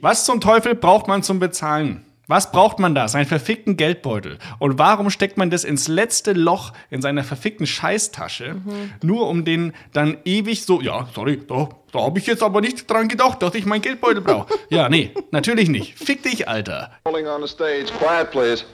[0.00, 2.04] Was zum Teufel braucht man zum Bezahlen?
[2.28, 3.08] Was braucht man da?
[3.08, 4.38] Seinen verfickten Geldbeutel.
[4.58, 8.92] Und warum steckt man das ins letzte Loch in seiner verfickten Scheißtasche, mhm.
[9.02, 12.88] nur um den dann ewig so, ja, sorry, da, da habe ich jetzt aber nicht
[12.88, 14.54] dran gedacht, dass ich meinen Geldbeutel brauche.
[14.68, 15.98] ja, nee, natürlich nicht.
[15.98, 16.92] Fick dich, Alter.
[17.06, 17.86] Rolling on the stage.
[17.98, 18.64] Quiet, please.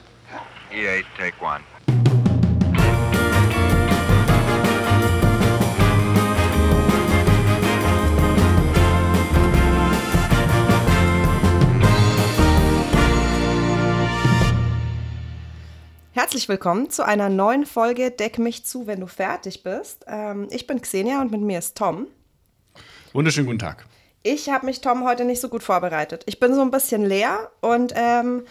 [0.73, 1.61] E8, take one.
[16.15, 20.05] Herzlich willkommen zu einer neuen Folge Deck mich zu, wenn du fertig bist.
[20.07, 22.07] Ähm, ich bin Xenia und mit mir ist Tom.
[23.11, 23.85] Wunderschönen guten Tag.
[24.23, 26.23] Ich habe mich, Tom, heute nicht so gut vorbereitet.
[26.25, 28.43] Ich bin so ein bisschen leer und ähm,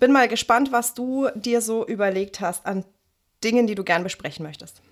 [0.00, 2.84] bin mal gespannt, was du dir so überlegt hast an
[3.44, 4.82] Dingen, die du gern besprechen möchtest.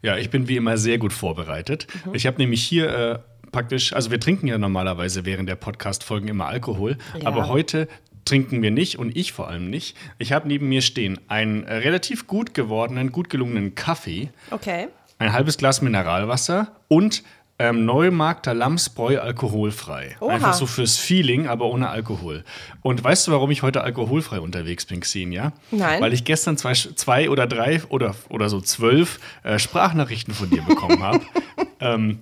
[0.00, 1.88] Ja, ich bin wie immer sehr gut vorbereitet.
[2.04, 2.14] Mhm.
[2.14, 3.18] Ich habe nämlich hier äh,
[3.50, 7.26] praktisch, also wir trinken ja normalerweise während der Podcast-Folgen immer Alkohol, ja.
[7.26, 7.88] aber heute
[8.24, 9.96] trinken wir nicht und ich vor allem nicht.
[10.18, 14.30] Ich habe neben mir stehen einen relativ gut gewordenen, gut gelungenen Kaffee.
[14.50, 14.88] Okay.
[15.18, 17.22] Ein halbes Glas Mineralwasser und
[17.58, 20.16] ähm, Neumarkter Lamsbräu alkoholfrei.
[20.20, 20.34] Oha.
[20.34, 22.44] Einfach so fürs Feeling, aber ohne Alkohol.
[22.82, 25.52] Und weißt du, warum ich heute alkoholfrei unterwegs bin, Xenia?
[25.70, 26.00] Nein.
[26.00, 30.62] Weil ich gestern zwei, zwei oder drei oder, oder so zwölf äh, Sprachnachrichten von dir
[30.62, 31.20] bekommen habe.
[31.80, 32.20] ähm,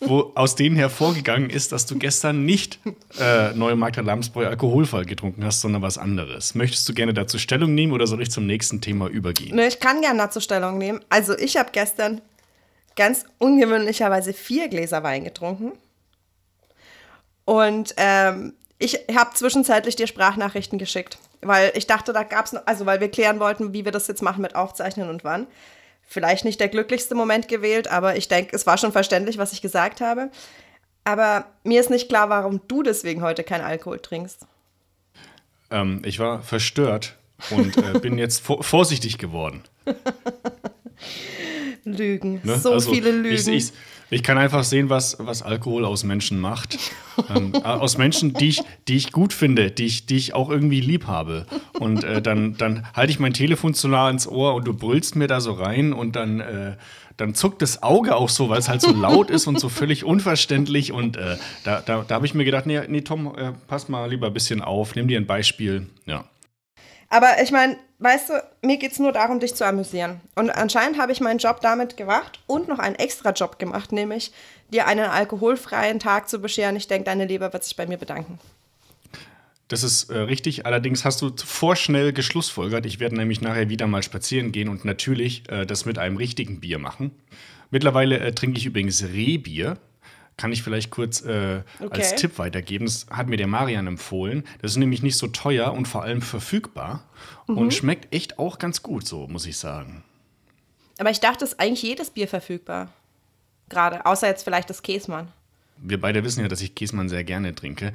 [0.00, 2.78] wo aus denen hervorgegangen ist, dass du gestern nicht
[3.20, 6.54] äh, Neumarkter Lamsbräu alkoholfrei getrunken hast, sondern was anderes.
[6.54, 9.54] Möchtest du gerne dazu Stellung nehmen oder soll ich zum nächsten Thema übergehen?
[9.54, 11.00] Ne, ich kann gerne dazu Stellung nehmen.
[11.10, 12.22] Also ich habe gestern
[12.96, 15.72] ganz ungewöhnlicherweise vier Gläser Wein getrunken.
[17.44, 22.86] Und ähm, ich habe zwischenzeitlich dir Sprachnachrichten geschickt, weil ich dachte, da gab es, also
[22.86, 25.46] weil wir klären wollten, wie wir das jetzt machen mit Aufzeichnen und wann
[26.10, 29.62] vielleicht nicht der glücklichste Moment gewählt, aber ich denke, es war schon verständlich, was ich
[29.62, 30.30] gesagt habe.
[31.04, 34.44] Aber mir ist nicht klar, warum du deswegen heute keinen Alkohol trinkst.
[35.70, 37.16] Ähm, ich war verstört
[37.50, 39.62] und äh, bin jetzt vorsichtig geworden.
[41.84, 42.58] Lügen, ne?
[42.58, 43.34] so also, viele Lügen.
[43.34, 43.72] Ich, ich,
[44.10, 46.78] ich kann einfach sehen, was, was Alkohol aus Menschen macht.
[47.28, 50.50] ähm, äh, aus Menschen, die ich, die ich gut finde, die ich, die ich auch
[50.50, 51.46] irgendwie lieb habe.
[51.78, 55.16] Und äh, dann, dann halte ich mein Telefon zu nah ins Ohr und du brüllst
[55.16, 56.76] mir da so rein und dann, äh,
[57.16, 60.04] dann zuckt das Auge auch so, weil es halt so laut ist und so völlig
[60.04, 60.92] unverständlich.
[60.92, 64.08] Und äh, da, da, da habe ich mir gedacht, nee, nee Tom, äh, pass mal
[64.10, 65.86] lieber ein bisschen auf, nimm dir ein Beispiel.
[66.06, 66.24] Ja.
[67.08, 70.20] Aber ich meine, weißt du, mir geht es nur darum, dich zu amüsieren.
[70.34, 74.32] Und anscheinend habe ich meinen Job damit gemacht und noch einen extra Job gemacht, nämlich
[74.72, 76.76] dir einen alkoholfreien Tag zu bescheren.
[76.76, 78.38] Ich denke, deine Leber wird sich bei mir bedanken.
[79.68, 80.66] Das ist äh, richtig.
[80.66, 82.86] Allerdings hast du vorschnell geschlussfolgert.
[82.86, 86.58] Ich werde nämlich nachher wieder mal spazieren gehen und natürlich äh, das mit einem richtigen
[86.58, 87.12] Bier machen.
[87.70, 89.78] Mittlerweile äh, trinke ich übrigens Rehbier
[90.40, 92.00] kann ich vielleicht kurz äh, okay.
[92.00, 92.86] als Tipp weitergeben.
[92.86, 94.44] Das hat mir der Marian empfohlen.
[94.62, 97.04] Das ist nämlich nicht so teuer und vor allem verfügbar
[97.46, 97.58] mhm.
[97.58, 100.02] und schmeckt echt auch ganz gut, so muss ich sagen.
[100.98, 102.88] Aber ich dachte, es ist eigentlich jedes Bier verfügbar.
[103.68, 105.28] Gerade, außer jetzt vielleicht das Käsmann.
[105.76, 107.92] Wir beide wissen ja, dass ich Käsmann sehr gerne trinke.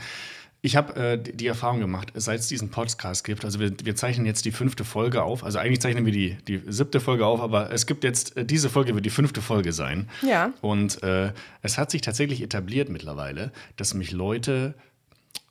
[0.66, 4.26] Ich habe äh, die Erfahrung gemacht, seit es diesen Podcast gibt, also wir, wir, zeichnen
[4.26, 7.72] jetzt die fünfte Folge auf, also eigentlich zeichnen wir die, die siebte Folge auf, aber
[7.72, 10.10] es gibt jetzt, äh, diese Folge wird die fünfte Folge sein.
[10.28, 10.54] Ja.
[10.62, 14.74] Und äh, es hat sich tatsächlich etabliert mittlerweile, dass mich Leute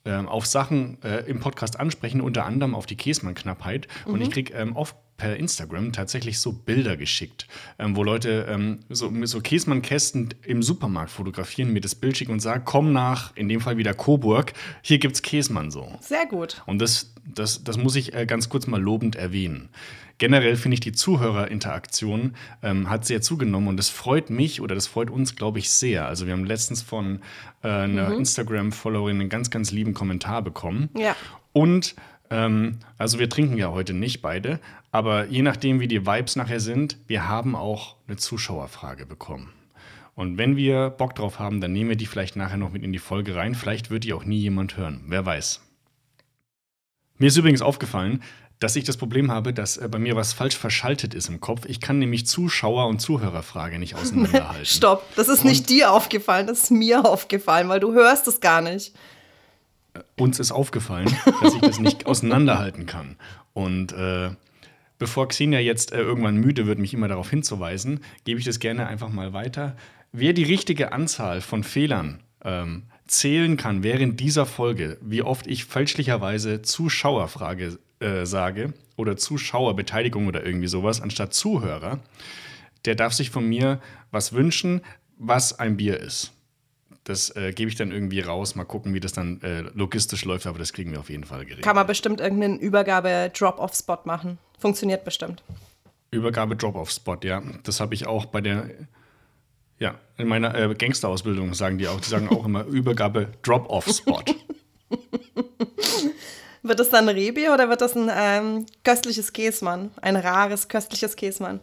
[0.03, 3.87] ähm, auf Sachen äh, im Podcast ansprechen, unter anderem auf die Käsmann-Knappheit.
[4.05, 4.13] Mhm.
[4.13, 7.47] Und ich kriege ähm, oft per Instagram tatsächlich so Bilder geschickt,
[7.79, 12.41] ähm, wo Leute ähm, so, so Käsmann-Kästen im Supermarkt fotografieren, mir das Bild schicken und
[12.41, 15.97] sagen, komm nach, in dem Fall wieder Coburg, hier gibt's Käsmann so.
[16.01, 16.61] Sehr gut.
[16.65, 19.69] Und das, das, das muss ich äh, ganz kurz mal lobend erwähnen.
[20.17, 24.87] Generell finde ich die Zuhörerinteraktion ähm, hat sehr zugenommen und das freut mich oder das
[24.87, 26.07] freut uns, glaube ich, sehr.
[26.07, 27.19] Also wir haben letztens von
[27.63, 28.19] äh, einer mhm.
[28.19, 30.89] Instagram-Followerin einen ganz, ganz lieben Kommentar bekommen.
[30.97, 31.17] Ja.
[31.51, 31.95] Und
[32.29, 34.59] ähm, also wir trinken ja heute nicht beide,
[34.91, 39.51] aber je nachdem, wie die Vibes nachher sind, wir haben auch eine Zuschauerfrage bekommen.
[40.15, 42.93] Und wenn wir Bock drauf haben, dann nehmen wir die vielleicht nachher noch mit in
[42.93, 43.53] die Folge rein.
[43.53, 45.03] Vielleicht wird die auch nie jemand hören.
[45.07, 45.61] Wer weiß.
[47.17, 48.23] Mir ist übrigens aufgefallen,
[48.59, 51.65] dass ich das Problem habe, dass äh, bei mir was falsch verschaltet ist im Kopf.
[51.65, 54.65] Ich kann nämlich Zuschauer- und Zuhörerfrage nicht auseinanderhalten.
[54.65, 58.39] Stopp, das ist nicht und dir aufgefallen, das ist mir aufgefallen, weil du hörst es
[58.39, 58.93] gar nicht
[60.17, 63.15] uns ist aufgefallen, dass ich das nicht auseinanderhalten kann.
[63.53, 64.31] Und äh,
[64.97, 68.87] bevor Xenia jetzt äh, irgendwann müde wird, mich immer darauf hinzuweisen, gebe ich das gerne
[68.87, 69.75] einfach mal weiter.
[70.11, 75.65] Wer die richtige Anzahl von Fehlern ähm, zählen kann während dieser Folge, wie oft ich
[75.65, 81.99] fälschlicherweise Zuschauerfrage äh, sage oder Zuschauerbeteiligung oder irgendwie sowas anstatt Zuhörer,
[82.85, 83.79] der darf sich von mir
[84.11, 84.81] was wünschen,
[85.17, 86.34] was ein Bier ist.
[87.05, 88.55] Das äh, gebe ich dann irgendwie raus.
[88.55, 91.41] Mal gucken, wie das dann äh, logistisch läuft, aber das kriegen wir auf jeden Fall
[91.41, 91.63] geregelt.
[91.63, 94.39] Kann man bestimmt irgendeinen Übergabe-Drop-off-Spot machen.
[94.59, 95.43] Funktioniert bestimmt.
[96.09, 97.43] Übergabe Drop-off-Spot, ja.
[97.63, 98.71] Das habe ich auch bei der,
[99.77, 102.01] ja, in meiner äh, Gangsterausbildung sagen die auch.
[102.01, 104.23] Die sagen auch immer Übergabe Drop-off-Spot.
[106.63, 109.91] Wird das dann ein Rebi oder wird das ein ähm, köstliches Käsmann?
[110.01, 111.59] Ein rares, köstliches Käsmann?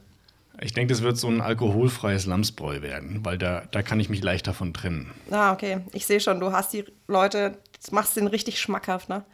[0.60, 4.22] Ich denke, das wird so ein alkoholfreies Lamsbräu werden, weil da, da kann ich mich
[4.22, 5.10] leicht davon trennen.
[5.30, 5.80] Ah, okay.
[5.92, 7.58] Ich sehe schon, du hast die Leute,
[7.90, 9.24] machst den richtig schmackhaft, ne?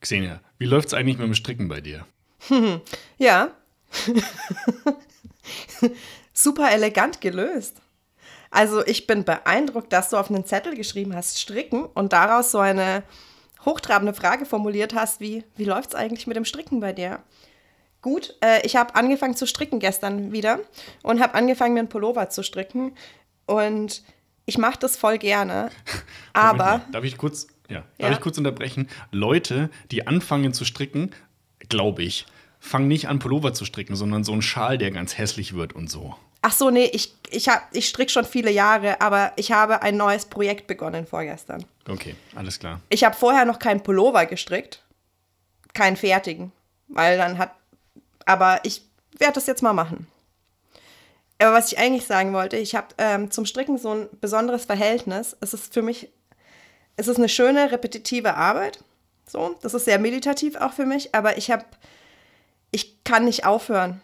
[0.00, 2.06] Xenia, wie läuft es eigentlich mit dem Stricken bei dir?
[3.18, 3.50] Ja.
[6.32, 7.80] Super elegant gelöst.
[8.50, 12.58] Also ich bin beeindruckt, dass du auf einen Zettel geschrieben hast, stricken und daraus so
[12.58, 13.02] eine
[13.64, 17.22] hochtrabende Frage formuliert hast, wie, wie läuft es eigentlich mit dem Stricken bei dir?
[18.06, 20.60] Gut, äh, ich habe angefangen zu stricken gestern wieder
[21.02, 22.92] und habe angefangen, mir einen Pullover zu stricken
[23.46, 24.04] und
[24.44, 25.70] ich mache das voll gerne,
[26.32, 26.82] aber...
[26.92, 27.84] Darf ich kurz, ja, Ja.
[28.06, 28.88] darf ich kurz unterbrechen?
[29.10, 31.10] Leute, die anfangen zu stricken,
[31.68, 32.26] glaube ich,
[32.60, 35.90] fangen nicht an, Pullover zu stricken, sondern so einen Schal, der ganz hässlich wird und
[35.90, 36.14] so.
[36.42, 39.96] Ach so, nee, ich, ich, hab- ich stricke schon viele Jahre, aber ich habe ein
[39.96, 41.64] neues Projekt begonnen vorgestern.
[41.88, 42.80] Okay, alles klar.
[42.88, 44.84] Ich habe vorher noch keinen Pullover gestrickt,
[45.74, 46.52] keinen fertigen,
[46.86, 47.50] weil dann hat,
[48.26, 48.82] aber ich
[49.18, 50.06] werde das jetzt mal machen.
[51.38, 55.36] Aber was ich eigentlich sagen wollte, ich habe ähm, zum Stricken so ein besonderes Verhältnis.
[55.40, 56.10] Es ist für mich,
[56.96, 58.82] es ist eine schöne, repetitive Arbeit.
[59.26, 61.64] So, das ist sehr meditativ auch für mich, aber ich habe,
[62.70, 64.00] ich kann nicht aufhören.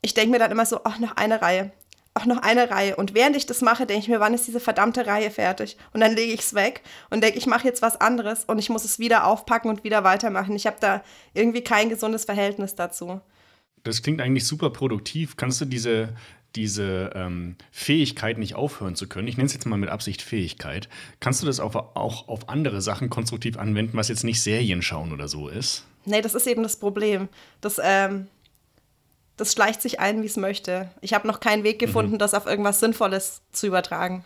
[0.00, 1.70] Ich denke mir dann immer so, ach, noch eine Reihe,
[2.14, 2.96] ach, noch eine Reihe.
[2.96, 5.76] Und während ich das mache, denke ich mir, wann ist diese verdammte Reihe fertig?
[5.92, 8.70] Und dann lege ich es weg und denke, ich mache jetzt was anderes und ich
[8.70, 10.56] muss es wieder aufpacken und wieder weitermachen.
[10.56, 11.02] Ich habe da
[11.34, 13.20] irgendwie kein gesundes Verhältnis dazu.
[13.82, 15.36] Das klingt eigentlich super produktiv.
[15.36, 16.14] Kannst du diese,
[16.54, 20.88] diese ähm, Fähigkeit, nicht aufhören zu können, ich nenne es jetzt mal mit Absicht Fähigkeit,
[21.20, 25.12] kannst du das auf, auch auf andere Sachen konstruktiv anwenden, was jetzt nicht Serien schauen
[25.12, 25.84] oder so ist?
[26.04, 27.28] Nee, das ist eben das Problem.
[27.60, 28.26] Das, ähm,
[29.36, 30.90] das schleicht sich ein, wie es möchte.
[31.00, 34.24] Ich habe noch keinen Weg gefunden, das auf irgendwas Sinnvolles zu übertragen.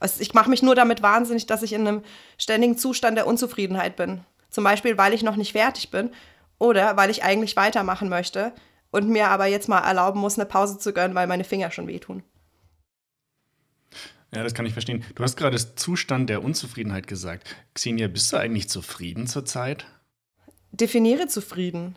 [0.00, 2.02] Also ich mache mich nur damit wahnsinnig, dass ich in einem
[2.38, 4.20] ständigen Zustand der Unzufriedenheit bin.
[4.50, 6.10] Zum Beispiel, weil ich noch nicht fertig bin
[6.58, 8.52] oder weil ich eigentlich weitermachen möchte
[8.94, 11.88] und mir aber jetzt mal erlauben muss, eine Pause zu gönnen, weil meine Finger schon
[11.88, 12.22] wehtun.
[14.32, 15.04] Ja, das kann ich verstehen.
[15.16, 17.56] Du hast gerade das Zustand der Unzufriedenheit gesagt.
[17.74, 19.86] Xenia, bist du eigentlich zufrieden zurzeit?
[20.70, 21.96] Definiere zufrieden.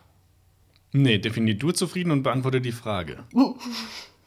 [0.91, 3.23] Nee, definier du zufrieden und beantworte die Frage.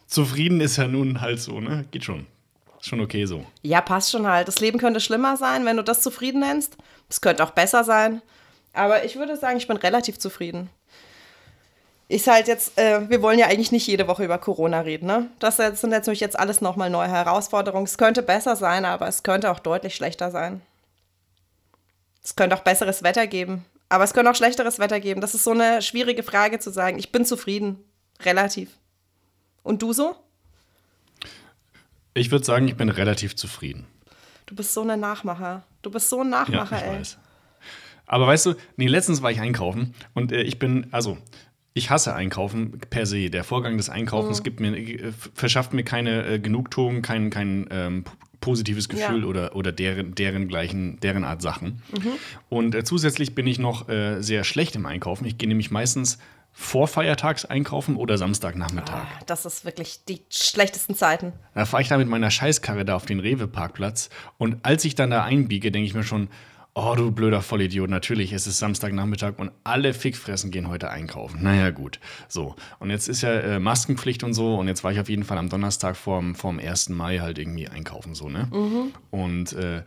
[0.06, 1.86] zufrieden ist ja nun halt so, ne?
[1.90, 2.26] Geht schon.
[2.80, 3.44] Ist schon okay so.
[3.62, 4.46] Ja, passt schon halt.
[4.46, 6.76] Das Leben könnte schlimmer sein, wenn du das zufrieden nennst.
[7.08, 8.22] Es könnte auch besser sein.
[8.72, 10.70] Aber ich würde sagen, ich bin relativ zufrieden.
[12.10, 15.30] Ist halt jetzt, äh, wir wollen ja eigentlich nicht jede Woche über Corona reden, ne?
[15.38, 17.84] Das jetzt- sind natürlich jetzt alles nochmal neue Herausforderungen.
[17.84, 20.60] Es könnte besser sein, aber es könnte auch deutlich schlechter sein.
[22.24, 23.64] Es könnte auch besseres Wetter geben.
[23.88, 25.20] Aber es könnte auch schlechteres Wetter geben.
[25.20, 26.98] Das ist so eine schwierige Frage zu sagen.
[26.98, 27.78] Ich bin zufrieden.
[28.24, 28.70] Relativ.
[29.62, 30.16] Und du so?
[32.14, 33.86] Ich würde sagen, ich bin relativ zufrieden.
[34.46, 35.62] Du bist so ein Nachmacher.
[35.82, 36.98] Du bist so ein Ja, Nachmacher, ich ey.
[36.98, 37.18] weiß.
[38.06, 41.16] Aber weißt du, nee, letztens war ich einkaufen und äh, ich bin, also,
[41.74, 43.30] ich hasse Einkaufen per se.
[43.30, 48.04] Der Vorgang des Einkaufens gibt mir, äh, verschafft mir keine äh, Genugtuung, kein, kein ähm,
[48.40, 49.26] positives Gefühl Ja.
[49.26, 51.82] oder, oder deren, deren gleichen, deren Art Sachen.
[52.48, 55.26] Und äh, zusätzlich bin ich noch äh, sehr schlecht im Einkaufen.
[55.26, 56.18] Ich gehe nämlich meistens
[56.52, 58.94] vor Feiertags einkaufen oder Samstagnachmittag.
[59.04, 61.32] Ah, Das ist wirklich die schlechtesten Zeiten.
[61.54, 65.10] Da fahre ich da mit meiner Scheißkarre da auf den Rewe-Parkplatz und als ich dann
[65.10, 66.28] da einbiege, denke ich mir schon,
[66.74, 71.42] oh du blöder Vollidiot, natürlich ist es Samstagnachmittag und alle Fickfressen gehen heute einkaufen.
[71.42, 72.54] Naja gut, so.
[72.78, 75.38] Und jetzt ist ja äh, Maskenpflicht und so und jetzt war ich auf jeden Fall
[75.38, 76.90] am Donnerstag vorm, vorm 1.
[76.90, 78.48] Mai halt irgendwie einkaufen, so, ne?
[79.10, 79.82] Und äh,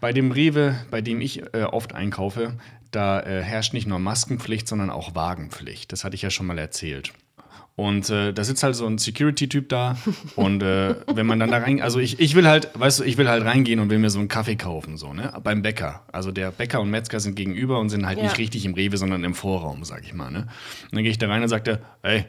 [0.00, 2.54] bei dem Rewe, bei dem ich äh, oft einkaufe,
[2.90, 5.92] da äh, herrscht nicht nur Maskenpflicht, sondern auch Wagenpflicht.
[5.92, 7.12] Das hatte ich ja schon mal erzählt.
[7.76, 9.96] Und äh, da sitzt halt so ein Security-Typ da.
[10.36, 13.16] und äh, wenn man dann da rein, also ich, ich will halt, weißt du, ich
[13.18, 15.32] will halt reingehen und will mir so einen Kaffee kaufen, so, ne?
[15.42, 16.02] Beim Bäcker.
[16.12, 18.24] Also der Bäcker und Metzger sind gegenüber und sind halt Ja.
[18.24, 20.46] nicht richtig im Rewe, sondern im Vorraum, sag ich mal, ne?
[20.84, 22.26] Und dann gehe ich da rein und sagt er, ey,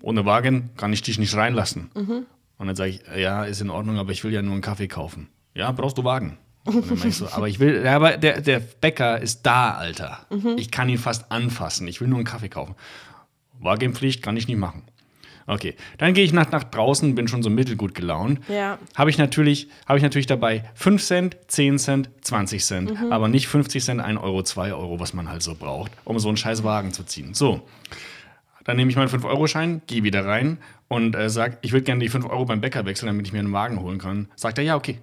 [0.00, 1.90] ohne Wagen kann ich dich nicht reinlassen.
[2.56, 4.88] Und dann sage ich, ja, ist in Ordnung, aber ich will ja nur einen Kaffee
[4.88, 5.28] kaufen.
[5.54, 6.38] Ja, brauchst du Wagen?
[6.64, 10.26] Und dann meine ich so, aber ich will, aber der, der Bäcker ist da, Alter.
[10.56, 11.86] Ich kann ihn fast anfassen.
[11.88, 12.74] Ich will nur einen Kaffee kaufen.
[13.60, 14.82] Wagenpflicht kann ich nicht machen.
[15.46, 18.38] Okay, dann gehe ich nach, nach draußen, bin schon so mittelgut gelaunt.
[18.48, 18.78] Ja.
[18.94, 23.48] Habe ich, natürlich, habe ich natürlich dabei 5 Cent, 10 Cent, 20 Cent, aber nicht
[23.48, 26.62] 50 Cent, 1 Euro, 2 Euro, was man halt so braucht, um so einen scheiß
[26.62, 27.34] Wagen zu ziehen.
[27.34, 27.62] So,
[28.64, 32.10] Dann nehme ich meinen 5-Euro-Schein, gehe wieder rein und äh, sage, ich würde gerne die
[32.10, 34.28] 5 Euro beim Bäcker wechseln, damit ich mir einen Wagen holen kann.
[34.36, 35.00] Sagt er, ja, okay.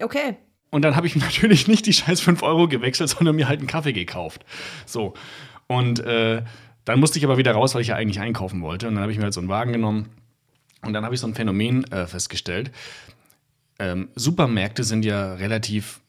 [0.00, 0.36] Okay.
[0.70, 3.68] Und dann habe ich natürlich nicht die scheiß 5 Euro gewechselt, sondern mir halt einen
[3.68, 4.44] Kaffee gekauft.
[4.86, 5.14] So.
[5.66, 6.42] Und äh,
[6.90, 8.88] dann musste ich aber wieder raus, weil ich ja eigentlich einkaufen wollte.
[8.88, 10.08] Und dann habe ich mir halt so einen Wagen genommen.
[10.82, 12.70] Und dann habe ich so ein Phänomen äh, festgestellt.
[13.78, 15.99] Ähm, Supermärkte sind ja relativ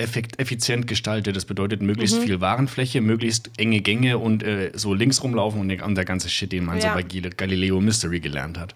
[0.00, 1.36] effizient gestaltet.
[1.36, 2.22] Das bedeutet möglichst Mhm.
[2.26, 6.64] viel Warenfläche, möglichst enge Gänge und äh, so links rumlaufen und der, ganze Shit, den
[6.64, 6.88] man Ja.
[6.90, 8.74] so bei Gal- Galileo Mystery gelernt hat.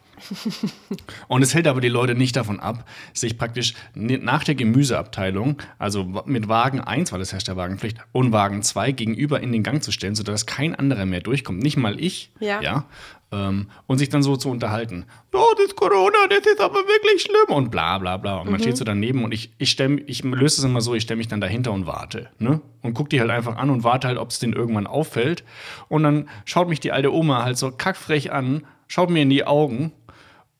[1.29, 6.23] Und es hält aber die Leute nicht davon ab, sich praktisch nach der Gemüseabteilung, also
[6.27, 9.83] mit Wagen 1, weil das herrscht der Wagenpflicht, und Wagen 2 gegenüber in den Gang
[9.83, 11.63] zu stellen, sodass kein anderer mehr durchkommt.
[11.63, 12.31] Nicht mal ich.
[12.41, 12.85] Ja.
[13.35, 15.07] Ähm, und sich dann so zu unterhalten.
[15.33, 17.57] Oh, das Corona, das ist aber wirklich schlimm.
[17.57, 18.39] Und bla bla bla.
[18.39, 21.03] Und man steht so daneben und ich, ich, stell, ich löse es immer so, ich
[21.03, 22.29] stelle mich dann dahinter und warte.
[22.39, 22.61] Ne?
[22.83, 25.45] Und gucke die halt einfach an und warte halt, ob es denen irgendwann auffällt.
[25.89, 29.47] Und dann schaut mich die alte Oma halt so kackfrech an, schaut mir in die
[29.47, 29.93] Augen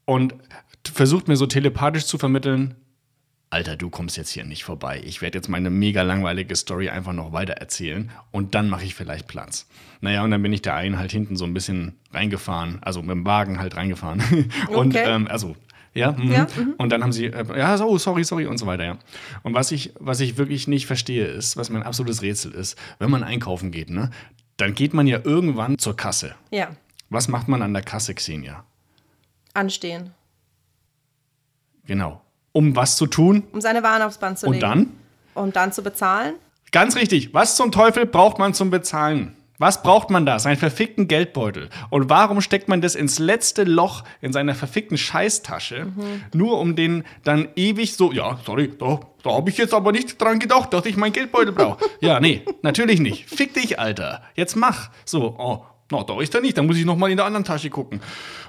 [0.05, 0.35] und
[0.93, 2.75] versucht mir so telepathisch zu vermitteln,
[3.51, 5.01] Alter, du kommst jetzt hier nicht vorbei.
[5.05, 8.95] Ich werde jetzt meine mega langweilige Story einfach noch weiter erzählen und dann mache ich
[8.97, 9.69] vielleicht Platz.
[10.01, 13.13] Naja, und dann bin ich der einen halt hinten so ein bisschen reingefahren, also mit
[13.13, 14.21] dem Wagen halt reingefahren.
[14.69, 15.05] Und Okay.
[15.07, 15.55] ähm, also,
[15.95, 16.33] ja, mhm.
[16.33, 16.47] Ja,
[16.79, 18.99] und dann haben sie, äh, ja, so, sorry, sorry und so weiter, ja.
[19.45, 23.11] Und was ich, was ich wirklich nicht verstehe, ist, was mein absolutes Rätsel ist, wenn
[23.11, 24.11] man einkaufen geht, ne,
[24.57, 26.35] dann geht man ja irgendwann zur Kasse.
[26.51, 26.71] Ja.
[27.11, 28.65] Was macht man an der Kasse, Xenia?
[29.55, 30.11] Anstehen.
[31.87, 32.21] Genau.
[32.55, 34.63] Um was zu tun Um seine Waren aufs Band zu und legen.
[34.63, 34.91] dann?
[35.35, 36.35] Um dann zu bezahlen.
[36.73, 37.35] Ganz richtig.
[37.35, 39.37] Was zum Teufel braucht man zum Bezahlen?
[39.59, 40.39] Was braucht man da?
[40.41, 41.69] Seinen verfickten Geldbeutel.
[41.91, 45.87] Und warum steckt man das ins letzte Loch in seiner verfickten Scheißtasche,
[46.33, 50.21] nur um den dann ewig so, ja, sorry, da, da habe ich jetzt aber nicht
[50.21, 51.85] dran gedacht, dass ich meinen Geldbeutel brauche.
[52.01, 53.29] ja, nee, natürlich nicht.
[53.29, 54.23] Fick dich, Alter.
[54.35, 54.91] Jetzt mach.
[55.05, 57.45] So, oh, na, da ist er nicht, dann muss ich noch mal in der anderen
[57.45, 58.01] Tasche gucken.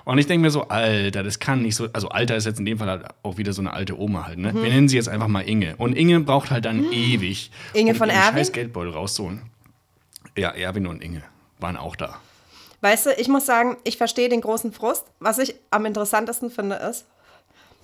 [0.04, 2.66] Und ich denke mir so, Alter, das kann nicht so, also Alter ist jetzt in
[2.66, 4.54] dem Fall halt auch wieder so eine alte Oma halt, ne?
[4.54, 5.76] Wir nennen sie jetzt einfach mal Inge.
[5.78, 8.38] Und Inge braucht halt dann ewig, Inge um von ihren Erwin?
[8.38, 9.42] scheiß Geldbeutel rauszuholen.
[10.38, 11.24] Ja, Erwin und Inge
[11.60, 12.20] waren auch da.
[12.82, 15.06] Weißt du, ich muss sagen, ich verstehe den großen Frust.
[15.20, 17.06] Was ich am interessantesten finde, ist,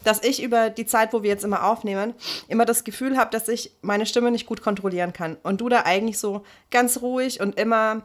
[0.03, 2.13] dass ich über die Zeit, wo wir jetzt immer aufnehmen,
[2.48, 5.38] immer das Gefühl habe, dass ich meine Stimme nicht gut kontrollieren kann.
[5.44, 8.03] Und du da eigentlich so ganz ruhig und immer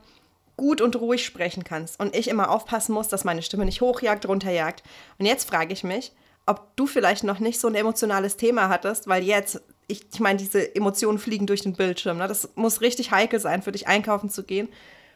[0.57, 2.01] gut und ruhig sprechen kannst.
[2.01, 4.83] Und ich immer aufpassen muss, dass meine Stimme nicht hochjagt, runterjagt.
[5.19, 6.13] Und jetzt frage ich mich,
[6.47, 10.39] ob du vielleicht noch nicht so ein emotionales Thema hattest, weil jetzt, ich, ich meine,
[10.39, 12.19] diese Emotionen fliegen durch den Bildschirm.
[12.19, 12.29] Ne?
[12.29, 14.69] Das muss richtig heikel sein, für dich einkaufen zu gehen.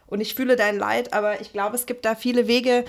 [0.06, 2.85] Und ich fühle dein Leid, aber ich glaube, es gibt da viele Wege,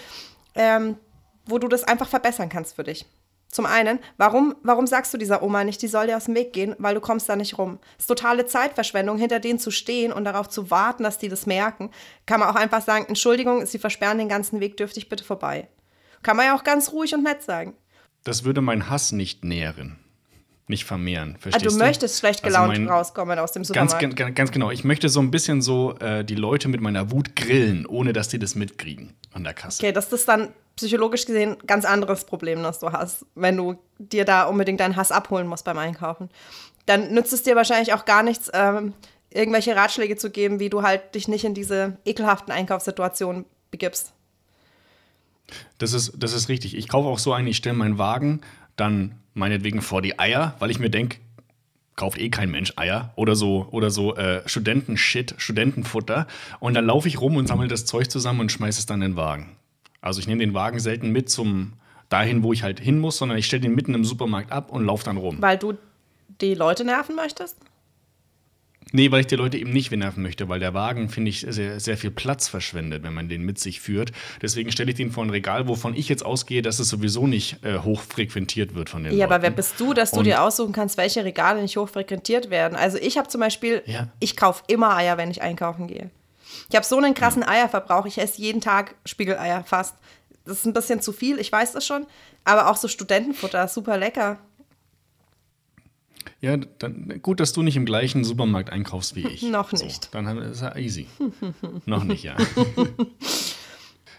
[0.55, 0.98] ähm,
[1.46, 3.05] wo du das einfach verbessern kannst für dich.
[3.51, 6.53] Zum einen, warum, warum sagst du dieser Oma nicht, die soll dir aus dem Weg
[6.53, 7.79] gehen, weil du kommst da nicht rum?
[7.98, 11.46] Es ist totale Zeitverschwendung, hinter denen zu stehen und darauf zu warten, dass die das
[11.46, 11.91] merken.
[12.25, 15.67] Kann man auch einfach sagen, Entschuldigung, Sie versperren den ganzen Weg, dürfte ich bitte vorbei.
[16.24, 17.75] Kann man ja auch ganz ruhig und nett sagen.
[18.24, 20.00] Das würde mein Hass nicht nähren,
[20.72, 21.36] nicht vermehren.
[21.36, 24.18] Ah, Verstehst du möchtest schlecht Also gelaunt mein- rauskommen aus dem Ganz, Supermarkt.
[24.18, 24.72] ganz, ganz genau.
[24.72, 28.28] Ich möchte so ein bisschen so äh, die Leute mit meiner Wut grillen, ohne dass
[28.30, 29.84] die das mitkriegen an der Kasse.
[29.84, 33.75] Okay, das ist dann psychologisch gesehen ein ganz anderes Problem, das du hast, wenn du
[34.00, 36.30] dir da unbedingt deinen Hass abholen musst beim Einkaufen.
[36.88, 38.94] Dann nützt es dir wahrscheinlich auch gar nichts, ähm,
[39.30, 44.13] irgendwelche Ratschläge zu geben, wie du halt dich nicht in diese ekelhaften Einkaufssituationen begibst.
[45.78, 46.75] Das ist, das ist richtig.
[46.78, 48.42] Ich kaufe auch so ein, ich stelle meinen Wagen
[48.78, 51.17] dann meinetwegen vor die Eier, weil ich mir denke,
[51.95, 56.27] kauft eh kein Mensch Eier oder so oder so äh, Studentenshit, Studentenfutter
[56.59, 59.11] und dann laufe ich rum und sammle das Zeug zusammen und schmeiße es dann in
[59.11, 59.55] den Wagen.
[60.01, 61.73] Also ich nehme den Wagen selten mit zum
[62.09, 64.85] dahin, wo ich halt hin muss, sondern ich stelle den mitten im Supermarkt ab und
[64.85, 65.38] laufe dann rum.
[65.39, 65.77] Weil du
[66.41, 67.57] die Leute nerven möchtest?
[68.91, 71.79] Nee, weil ich die Leute eben nicht nerven möchte, weil der Wagen, finde ich, sehr,
[71.79, 74.12] sehr viel Platz verschwendet, wenn man den mit sich führt.
[74.41, 77.63] Deswegen stelle ich den vor ein Regal, wovon ich jetzt ausgehe, dass es sowieso nicht
[77.63, 79.33] äh, hochfrequentiert wird von den Ja, Leuten.
[79.33, 82.75] aber wer bist du, dass du Und- dir aussuchen kannst, welche Regale nicht hochfrequentiert werden?
[82.75, 84.10] Also ich habe zum Beispiel, Ja.
[84.19, 86.10] ich kaufe immer Eier, wenn ich einkaufen gehe.
[86.69, 88.05] Ich habe so einen krassen Eierverbrauch.
[88.05, 89.95] Ich esse jeden Tag Spiegeleier fast.
[90.45, 92.05] Das ist ein bisschen zu viel, ich weiß das schon.
[92.43, 94.38] Aber auch so Studentenfutter, super lecker.
[96.42, 99.42] Ja, dann gut, dass du nicht im gleichen Supermarkt einkaufst wie ich.
[99.51, 100.13] Noch So, nicht.
[100.13, 101.08] dann haben- ist ja easy.
[101.86, 102.36] Noch nicht, ja.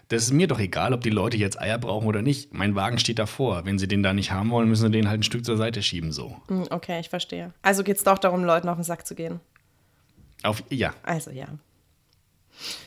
[0.09, 2.53] Das ist mir doch egal, ob die Leute jetzt Eier brauchen oder nicht.
[2.53, 3.65] Mein Wagen steht davor.
[3.65, 5.83] Wenn sie den da nicht haben wollen, müssen sie den halt ein Stück zur Seite
[5.83, 6.37] schieben, so.
[6.49, 7.55] Hm, Okay, ich verstehe.
[7.63, 9.41] Also geht es doch darum, Leuten auf den Sack zu gehen.
[10.43, 10.93] Auf, ja.
[11.03, 11.47] Also ja.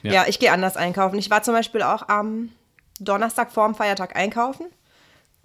[0.03, 0.13] Ja.
[0.13, 1.17] Ja, ich gehe anders einkaufen.
[1.17, 2.49] Ich war zum Beispiel auch am
[2.99, 4.67] Donnerstag vorm Feiertag einkaufen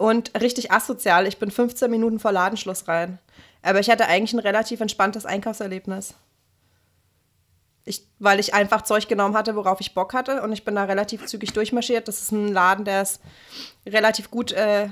[0.01, 1.27] und richtig asozial.
[1.27, 3.19] Ich bin 15 Minuten vor Ladenschluss rein.
[3.61, 6.15] Aber ich hatte eigentlich ein relativ entspanntes Einkaufserlebnis.
[7.85, 10.41] Ich, weil ich einfach Zeug genommen hatte, worauf ich Bock hatte.
[10.41, 12.07] Und ich bin da relativ zügig durchmarschiert.
[12.07, 13.21] Das ist ein Laden, der ist
[13.85, 14.89] relativ gut, äh,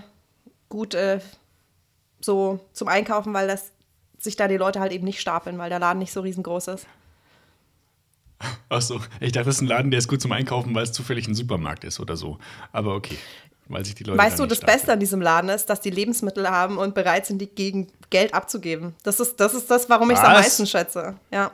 [0.69, 1.21] gut äh,
[2.21, 3.71] so zum Einkaufen, weil das
[4.19, 6.85] sich da die Leute halt eben nicht stapeln, weil der Laden nicht so riesengroß ist.
[8.69, 11.27] Achso, ich dachte, das ist ein Laden, der ist gut zum Einkaufen, weil es zufällig
[11.27, 12.37] ein Supermarkt ist oder so.
[12.71, 13.17] Aber okay.
[13.69, 14.59] Weil sich die Leute weißt du, das.
[14.61, 18.33] Beste an diesem Laden ist, dass die Lebensmittel haben und bereit sind, die gegen Geld
[18.33, 18.95] abzugeben.
[19.03, 21.15] Das ist das, ist das warum ich es am meisten schätze.
[21.31, 21.51] Ja.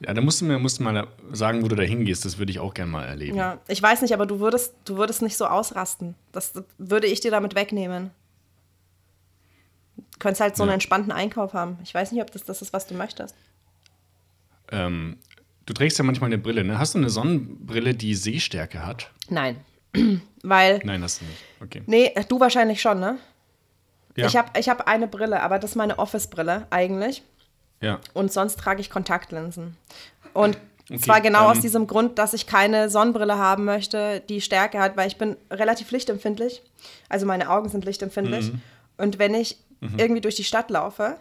[0.00, 2.24] Ja, da musst du mir musst du mal sagen, wo du da hingehst.
[2.24, 3.36] Das würde ich auch gerne mal erleben.
[3.36, 3.58] ja.
[3.68, 6.14] Ich weiß nicht, aber du würdest, du würdest nicht so ausrasten.
[6.32, 8.10] Das würde ich dir damit wegnehmen.
[9.96, 10.74] Du könntest halt so einen Ja.
[10.74, 11.78] entspannten Einkauf haben.
[11.82, 13.34] Ich weiß nicht, ob das das ist, was du möchtest.
[14.72, 15.16] Ähm,
[15.66, 16.78] du trägst ja manchmal eine Brille, ne?
[16.78, 19.10] Hast du eine Sonnenbrille, die Sehstärke hat?
[19.30, 19.56] Nein.
[20.42, 21.38] Weil, Nein, hast du nicht.
[21.62, 21.82] Okay.
[21.86, 23.18] nee, du wahrscheinlich schon, ne?
[24.16, 24.26] Ja.
[24.26, 27.22] Ich habe ich hab eine Brille, aber das ist meine Office-Brille eigentlich.
[27.80, 28.00] ja.
[28.14, 29.76] Und sonst trage ich Kontaktlinsen.
[30.32, 34.40] Und Okay, zwar genau aus ähm, diesem Grund, dass ich keine Sonnenbrille haben möchte, die
[34.40, 36.62] Stärke hat, weil ich bin relativ lichtempfindlich.
[37.08, 38.52] Also meine Augen sind lichtempfindlich.
[38.52, 38.62] Mhm.
[38.96, 39.56] Und wenn ich
[39.96, 41.16] irgendwie durch die Stadt laufe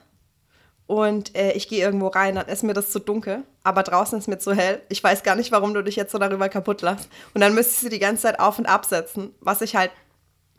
[0.87, 4.27] und äh, ich gehe irgendwo rein, dann ist mir das zu dunkel, aber draußen ist
[4.27, 4.81] mir zu hell.
[4.89, 7.09] Ich weiß gar nicht, warum du dich jetzt so darüber kaputt lachst.
[7.33, 9.89] Und dann müsstest du die ganze Zeit auf und absetzen, was ich halt,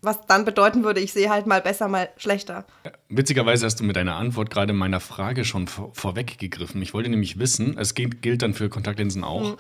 [0.03, 2.65] was dann bedeuten würde, ich sehe halt mal besser, mal schlechter.
[3.09, 6.83] Witzigerweise hast du mit deiner Antwort gerade meiner Frage schon vor, vorweggegriffen.
[6.83, 9.51] Ich wollte nämlich wissen, es gilt, gilt dann für Kontaktlinsen auch.
[9.51, 9.57] Mhm.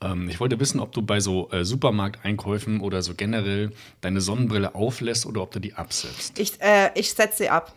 [0.00, 3.70] Ähm, ich wollte wissen, ob du bei so äh, Supermarkteinkäufen oder so generell
[4.00, 6.38] deine Sonnenbrille auflässt oder ob du die absetzt.
[6.40, 7.72] Ich, äh, ich setze sie ab.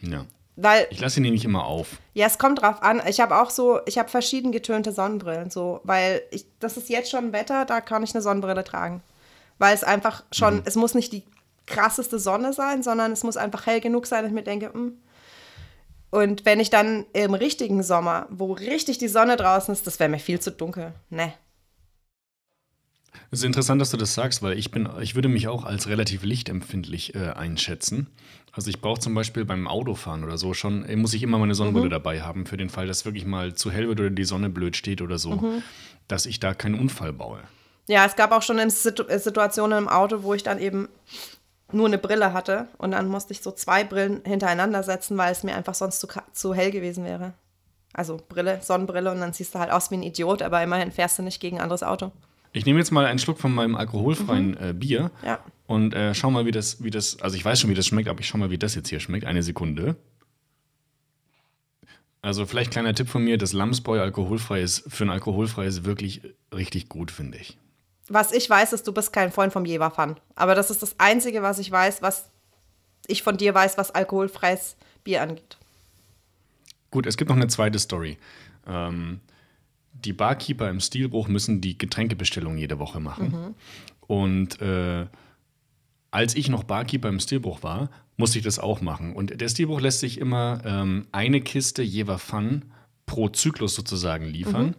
[0.00, 0.26] Ja.
[0.56, 1.98] Weil Ich lasse sie nämlich immer auf.
[2.14, 3.00] Ja, es kommt drauf an.
[3.08, 7.10] Ich habe auch so, ich habe verschieden getönte Sonnenbrillen, so, weil ich, das ist jetzt
[7.10, 9.02] schon Wetter, da kann ich eine Sonnenbrille tragen.
[9.58, 11.24] Weil es einfach schon, es muss nicht die
[11.66, 14.98] krasseste Sonne sein, sondern es muss einfach hell genug sein, dass ich mir denke, hm.
[16.10, 20.10] Und wenn ich dann im richtigen Sommer, wo richtig die Sonne draußen ist, das wäre
[20.10, 20.92] mir viel zu dunkel.
[21.08, 21.32] Ne.
[23.30, 25.88] Es ist interessant, dass du das sagst, weil ich bin, ich würde mich auch als
[25.88, 28.08] relativ lichtempfindlich äh, einschätzen.
[28.52, 31.54] Also ich brauche zum Beispiel beim Autofahren oder so schon, äh, muss ich immer meine
[31.54, 34.50] Sonnenbrille dabei haben, für den Fall, dass wirklich mal zu hell wird oder die Sonne
[34.50, 35.60] blöd steht oder so,
[36.06, 37.40] dass ich da keinen Unfall baue.
[37.88, 40.88] Ja, es gab auch schon Situ äh, Situationen im Auto, wo ich dann eben
[41.72, 45.42] nur eine Brille hatte und dann musste ich so zwei Brillen hintereinander setzen, weil es
[45.42, 47.32] mir einfach sonst zu, zu hell gewesen wäre.
[47.94, 51.18] Also Brille, Sonnenbrille und dann siehst du halt aus wie ein Idiot, aber immerhin fährst
[51.18, 52.12] du nicht gegen ein anderes Auto.
[52.52, 55.38] Ich nehme jetzt mal einen Schluck von meinem alkoholfreien äh, Bier Ja.
[55.66, 58.08] und äh, schau mal, wie das, wie das, also ich weiß schon, wie das schmeckt,
[58.08, 59.24] aber ich schau mal, wie das jetzt hier schmeckt.
[59.26, 59.96] Eine Sekunde.
[62.20, 66.22] Also vielleicht kleiner Tipp von mir, das Lamsbräu alkoholfrei ist für ein alkoholfreies wirklich
[66.54, 67.58] richtig gut, finde ich.
[68.08, 70.16] Was ich weiß, ist, du bist kein Freund vom Jever-Fan.
[70.34, 72.28] Aber das ist das Einzige, was ich weiß, was
[73.06, 75.56] ich von dir weiß, was alkoholfreies Bier angeht.
[76.90, 78.18] Gut, es gibt noch eine zweite Story.
[78.66, 79.20] Ähm,
[80.04, 83.54] die Barkeeper im Stilbruch müssen die Getränkebestellung jede Woche machen.
[84.06, 85.06] Und äh,
[86.10, 89.14] als ich noch Barkeeper im Stilbruch war, musste ich das auch machen.
[89.14, 92.66] Und der Stilbruch lässt sich immer ähm, eine Kiste Jever Fun
[93.06, 94.74] pro Zyklus sozusagen liefern,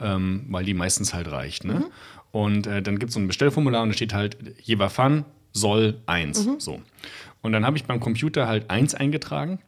[0.00, 1.64] ähm, weil die meistens halt reicht.
[1.64, 1.90] Ne?
[2.32, 6.00] Und äh, dann gibt es so ein Bestellformular und da steht halt Jever Fun soll
[6.06, 6.46] eins.
[6.58, 6.80] So.
[7.42, 9.58] Und dann habe ich beim Computer halt eins eingetragen.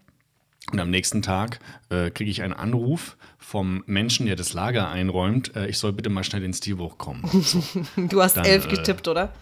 [0.71, 1.59] Und am nächsten Tag
[1.91, 5.57] äh, kriege ich einen Anruf vom Menschen, der das Lager einräumt.
[5.57, 7.23] Äh, ich soll bitte mal schnell ins Stilbuch kommen.
[7.43, 7.63] So.
[7.97, 9.33] Du hast Dann, elf äh, getippt, oder?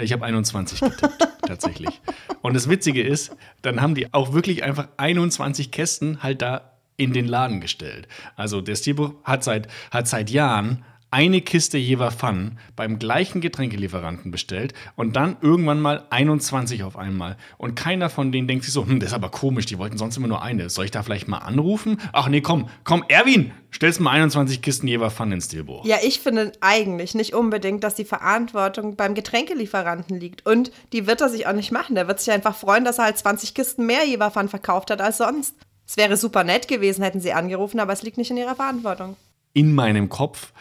[0.00, 2.00] Ich habe 21 getippt, tatsächlich.
[2.40, 7.12] Und das Witzige ist, dann haben die auch wirklich einfach 21 Kästen halt da in
[7.12, 8.08] den Laden gestellt.
[8.36, 10.84] Also der Stilbuch hat seit, hat seit Jahren
[11.14, 17.36] eine Kiste Jever Fun beim gleichen Getränkelieferanten bestellt und dann irgendwann mal 21 auf einmal.
[17.56, 20.16] Und keiner von denen denkt sich so, hm, das ist aber komisch, die wollten sonst
[20.16, 20.68] immer nur eine.
[20.70, 22.00] Soll ich da vielleicht mal anrufen?
[22.12, 25.84] Ach nee, komm, komm, Erwin, stellst mal 21 Kisten Jever Fun ins Stilbuch.
[25.84, 30.44] Ja, ich finde eigentlich nicht unbedingt, dass die Verantwortung beim Getränkelieferanten liegt.
[30.44, 31.94] Und die wird er sich auch nicht machen.
[31.94, 35.18] Der wird sich einfach freuen, dass er halt 20 Kisten mehr Jeverfan verkauft hat als
[35.18, 35.54] sonst.
[35.86, 39.16] Es wäre super nett gewesen, hätten sie angerufen, aber es liegt nicht in ihrer Verantwortung.
[39.56, 40.52] in meinem Kopf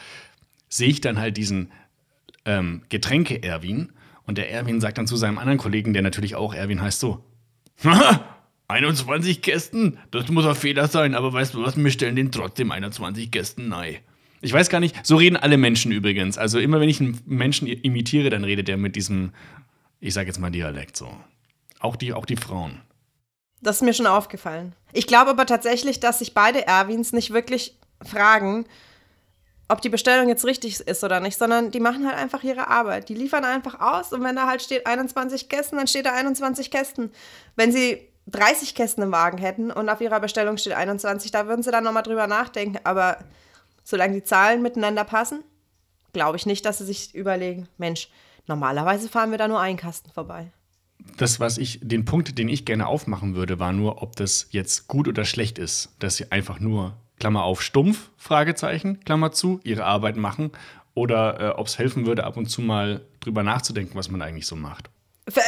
[0.77, 1.71] sehe ich dann halt diesen
[2.45, 3.91] ähm, Getränke-Erwin
[4.25, 7.23] und der Erwin sagt dann zu seinem anderen Kollegen, der natürlich auch Erwin heißt, so:
[7.83, 8.23] "Haha,
[8.67, 12.71] 21 Kästen, das muss ein Fehler sein, aber weißt du was, wir stellen den trotzdem
[12.71, 13.97] 21 Kästen nein.
[14.41, 16.37] Ich weiß gar nicht, so reden alle Menschen übrigens.
[16.37, 19.31] Also immer wenn ich einen Menschen imitiere, dann redet der mit diesem,
[20.01, 21.07] ich sage jetzt mal Dialekt so.
[21.79, 22.81] Auch die, auch die Frauen.
[23.61, 24.75] Das ist mir schon aufgefallen.
[24.91, 28.65] Ich glaube aber tatsächlich, dass sich beide Erwins nicht wirklich fragen,
[29.73, 33.09] ob die Bestellung jetzt richtig ist oder nicht, sondern die machen halt einfach ihre Arbeit.
[33.09, 36.69] Die liefern einfach aus und wenn da halt steht 21 Kästen, dann steht da 21
[36.69, 37.11] Kästen.
[37.55, 41.63] Wenn sie 30 Kästen im Wagen hätten und auf ihrer Bestellung steht 21, da würden
[41.63, 42.79] sie dann nochmal drüber nachdenken.
[42.83, 43.17] Aber
[43.83, 45.43] solange die Zahlen miteinander passen,
[46.13, 48.09] glaube ich nicht, dass sie sich überlegen, Mensch,
[48.45, 50.51] normalerweise fahren wir da nur einen Kasten vorbei.
[51.17, 54.87] Das, was ich, den Punkt, den ich gerne aufmachen würde, war nur, ob das jetzt
[54.87, 59.85] gut oder schlecht ist, dass sie einfach nur, Klammer auf, stumpf, Fragezeichen, Klammer zu, ihre
[59.85, 60.51] Arbeit machen
[60.93, 64.45] oder äh, ob es helfen würde, ab und zu mal drüber nachzudenken, was man eigentlich
[64.45, 64.89] so macht.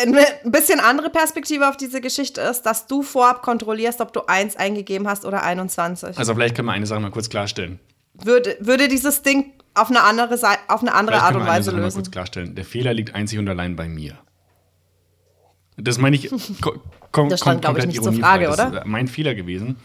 [0.02, 4.56] Ein bisschen andere Perspektive auf diese Geschichte ist, dass du vorab kontrollierst, ob du 1
[4.56, 6.18] eingegeben hast oder 21.
[6.18, 7.82] Also vielleicht können wir eine Sache mal kurz klarstellen.
[8.14, 11.82] Würde, würde dieses Ding auf eine andere, Seite, auf eine andere Art und Weise lösen?
[11.82, 12.56] Mal kurz klarstellen.
[12.56, 14.18] Der Fehler liegt einzig und allein bei mir.
[15.76, 16.30] Das meine ich
[16.62, 18.80] ko kom das stand, glaube ich, nicht zur Frage, das oder?
[18.80, 19.76] Ist mein Fehler gewesen.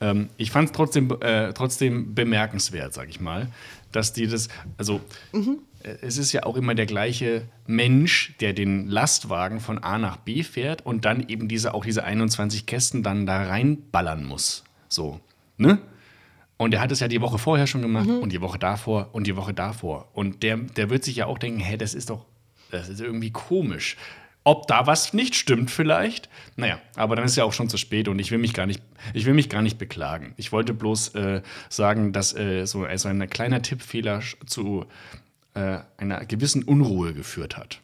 [0.00, 3.48] Ähm, ich fand es trotzdem, äh, trotzdem bemerkenswert, sag ich mal,
[3.92, 5.00] dass die das, also
[5.32, 5.58] mhm.
[5.84, 10.16] Äh, es ist ja auch immer der gleiche Mensch, der den Lastwagen von A nach
[10.16, 14.64] B fährt und dann eben diese, auch diese 21 Kästen dann da reinballern muss.
[14.88, 15.20] So,
[15.56, 15.78] ne?
[16.56, 18.18] Und der hat es ja die Woche vorher schon gemacht mhm.
[18.18, 20.08] und die Woche davor und die Woche davor.
[20.12, 22.26] Und der, der wird sich ja auch denken, hä, das ist doch,
[22.70, 23.96] das ist irgendwie komisch.
[24.46, 26.28] Ob da was nicht stimmt vielleicht?
[26.56, 28.82] Naja, aber dann ist ja auch schon zu spät und ich will mich gar nicht,
[29.14, 30.34] ich will mich gar nicht beklagen.
[30.36, 34.84] Ich wollte bloß äh, sagen, dass äh, so also ein kleiner Tippfehler zu
[35.54, 37.80] äh, einer gewissen Unruhe geführt hat.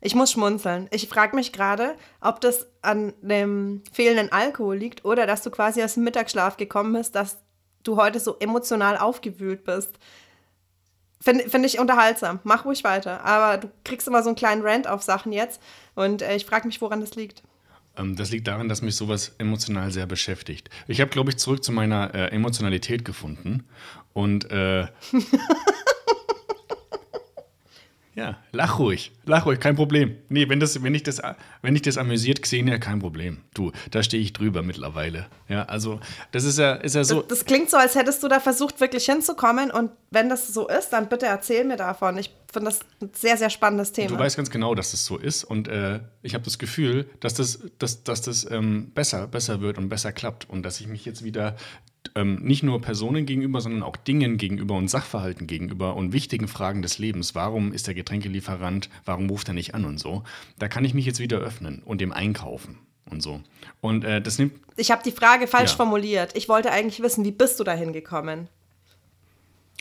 [0.00, 0.88] Ich muss schmunzeln.
[0.90, 5.82] Ich frage mich gerade, ob das an dem fehlenden Alkohol liegt oder dass du quasi
[5.82, 7.38] aus dem Mittagsschlaf gekommen bist, dass
[7.82, 9.98] du heute so emotional aufgewühlt bist.
[11.20, 12.40] Finde find ich unterhaltsam.
[12.44, 13.24] Mach ruhig weiter.
[13.24, 15.60] Aber du kriegst immer so einen kleinen Rant auf Sachen jetzt.
[15.94, 17.42] Und äh, ich frage mich, woran das liegt.
[17.96, 20.70] Ähm, das liegt daran, dass mich sowas emotional sehr beschäftigt.
[20.86, 23.64] Ich habe, glaube ich, zurück zu meiner äh, Emotionalität gefunden.
[24.12, 24.86] Und äh,
[28.16, 29.12] Ja, lach ruhig.
[29.26, 30.16] Lach ruhig, kein Problem.
[30.30, 31.20] Nee, wenn, das, wenn, ich das,
[31.60, 33.42] wenn ich das amüsiert, Xenia, kein Problem.
[33.52, 35.26] Du, da stehe ich drüber mittlerweile.
[35.48, 36.00] Ja, also,
[36.32, 37.20] das ist ja, ist ja so.
[37.20, 39.70] Das, das, klingt so, als hättest du da versucht, wirklich hinzukommen.
[39.70, 42.16] Und wenn das so ist, dann bitte erzähl mir davon.
[42.16, 44.08] Ich finde das ein sehr, sehr spannendes Thema.
[44.08, 45.44] Du weißt ganz genau, dass das so ist.
[45.44, 49.76] Und äh, ich habe das Gefühl, dass das, dass, dass das ähm, besser, besser wird
[49.76, 50.48] und besser klappt.
[50.48, 51.54] Und dass ich mich jetzt wieder
[52.14, 56.82] ähm, nicht nur Personen gegenüber, sondern auch Dingen gegenüber und Sachverhalten gegenüber und wichtigen Fragen
[56.82, 57.34] des Lebens.
[57.34, 60.22] Warum ist der Getränkelieferant, warum ruft er nicht an und so.
[60.58, 62.78] Da kann ich mich jetzt wieder öffnen und dem einkaufen
[63.10, 63.40] und so.
[63.80, 64.54] Und äh, das nimmt.
[64.76, 65.76] Ich habe die Frage falsch ja.
[65.76, 66.36] formuliert.
[66.36, 68.48] Ich wollte eigentlich wissen, wie bist du dahin gekommen?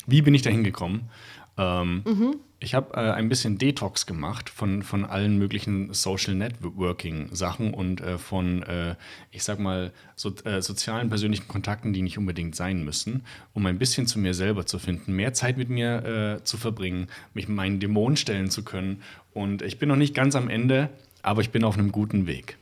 [0.08, 1.10] Wie bin ich dahin gekommen?
[1.58, 2.36] Ähm, mhm.
[2.66, 8.18] Ich habe äh, ein bisschen Detox gemacht von, von allen möglichen Social Networking-Sachen und äh,
[8.18, 8.96] von, äh,
[9.30, 13.24] ich sag mal, so, äh, sozialen, persönlichen Kontakten, die nicht unbedingt sein müssen,
[13.54, 17.06] um ein bisschen zu mir selber zu finden, mehr Zeit mit mir äh, zu verbringen,
[17.36, 19.04] mich meinen Dämonen stellen zu können.
[19.32, 20.90] Und ich bin noch nicht ganz am Ende,
[21.22, 22.58] aber ich bin auf einem guten Weg.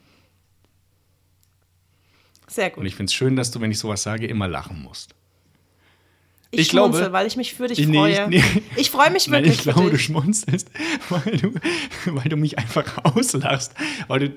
[2.48, 2.80] Sehr gut.
[2.80, 5.16] Und ich finde es schön, dass du, wenn ich sowas sage, immer lachen musst.
[6.54, 8.30] Ich, ich schmunzel, glaube, weil ich mich für dich nee, freue.
[8.30, 8.44] Nee,
[8.76, 9.58] ich freue mich wirklich.
[9.58, 10.70] Nein, ich glaube, du schmunzelst,
[11.10, 11.54] weil du,
[12.06, 13.74] weil du mich einfach auslachst.
[14.08, 14.36] Weil du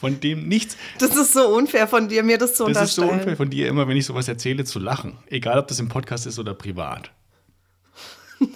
[0.00, 0.78] von dem nichts.
[0.98, 2.80] Das ist so unfair von dir, mir das zu das unterstellen.
[2.80, 5.18] Das ist so unfair von dir, immer wenn ich sowas erzähle, zu lachen.
[5.28, 7.10] Egal, ob das im Podcast ist oder privat.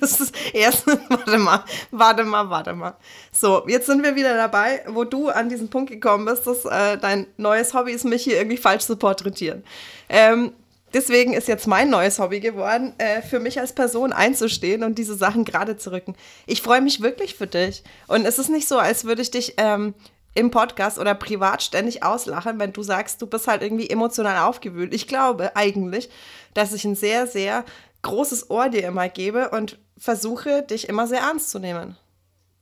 [0.00, 2.96] Das ist erst, warte mal, warte mal, warte mal.
[3.32, 6.98] So, jetzt sind wir wieder dabei, wo du an diesen Punkt gekommen bist, dass äh,
[6.98, 9.62] dein neues Hobby ist, mich hier irgendwie falsch zu porträtieren.
[10.08, 10.52] Ähm,
[10.94, 15.14] Deswegen ist jetzt mein neues Hobby geworden, äh, für mich als Person einzustehen und diese
[15.14, 16.14] Sachen gerade zu rücken.
[16.46, 17.82] Ich freue mich wirklich für dich.
[18.06, 19.94] Und es ist nicht so, als würde ich dich ähm,
[20.34, 24.94] im Podcast oder privat ständig auslachen, wenn du sagst, du bist halt irgendwie emotional aufgewühlt.
[24.94, 26.08] Ich glaube eigentlich,
[26.54, 27.64] dass ich ein sehr, sehr
[28.02, 31.96] großes Ohr dir immer gebe und versuche, dich immer sehr ernst zu nehmen.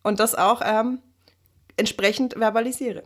[0.02, 1.00] Und das auch ähm,
[1.76, 3.04] entsprechend verbalisiere.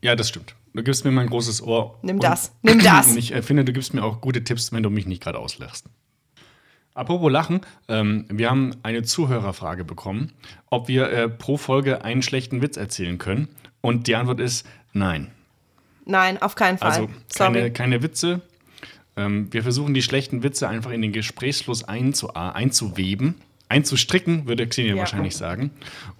[0.00, 0.54] Ja, das stimmt.
[0.74, 1.98] Du gibst mir mein großes Ohr.
[2.02, 2.52] Nimm das.
[2.62, 3.08] Nimm das.
[3.08, 5.38] Und ich äh, finde, du gibst mir auch gute Tipps, wenn du mich nicht gerade
[5.38, 5.86] auslachst.
[6.94, 10.32] Apropos Lachen, ähm, wir haben eine Zuhörerfrage bekommen,
[10.70, 13.48] ob wir äh, pro Folge einen schlechten Witz erzählen können.
[13.80, 15.30] Und die Antwort ist nein.
[16.06, 16.90] Nein, auf keinen Fall.
[16.90, 18.42] Also keine, keine Witze.
[19.16, 23.36] Ähm, wir versuchen die schlechten Witze einfach in den Gesprächsfluss einzu äh, einzuweben
[23.74, 24.98] einzustricken, würde Xenia ja.
[24.98, 25.70] wahrscheinlich sagen.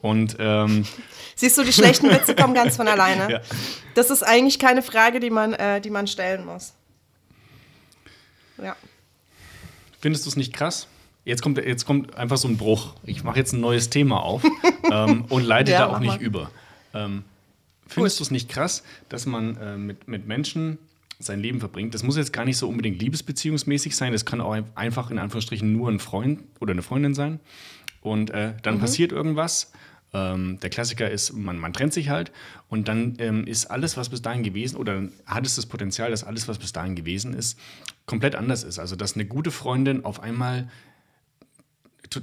[0.02, 0.84] Und ähm,
[1.36, 3.30] siehst du, die schlechten Witze kommen ganz von alleine.
[3.30, 3.40] Ja.
[3.94, 6.74] Das ist eigentlich keine Frage, die man, äh, die man stellen muss.
[8.62, 8.76] Ja.
[10.00, 10.88] Findest du es nicht krass?
[11.24, 12.94] Jetzt kommt, jetzt kommt einfach so ein Bruch.
[13.04, 14.42] Ich mache jetzt ein neues Thema auf
[14.92, 16.22] ähm, und leite ja, da auch nicht mal.
[16.22, 16.50] über.
[16.92, 17.24] Ähm,
[17.86, 20.78] findest du es nicht krass, dass man äh, mit, mit Menschen
[21.18, 21.94] sein Leben verbringt.
[21.94, 24.12] Das muss jetzt gar nicht so unbedingt liebesbeziehungsmäßig sein.
[24.12, 27.40] Das kann auch einfach in Anführungsstrichen nur ein Freund oder eine Freundin sein.
[28.00, 28.80] Und äh, dann mhm.
[28.80, 29.72] passiert irgendwas.
[30.12, 32.30] Ähm, der Klassiker ist, man, man trennt sich halt
[32.68, 36.22] und dann ähm, ist alles, was bis dahin gewesen, oder hat es das Potenzial, dass
[36.22, 37.58] alles, was bis dahin gewesen ist,
[38.06, 38.78] komplett anders ist.
[38.78, 40.68] Also, dass eine gute Freundin auf einmal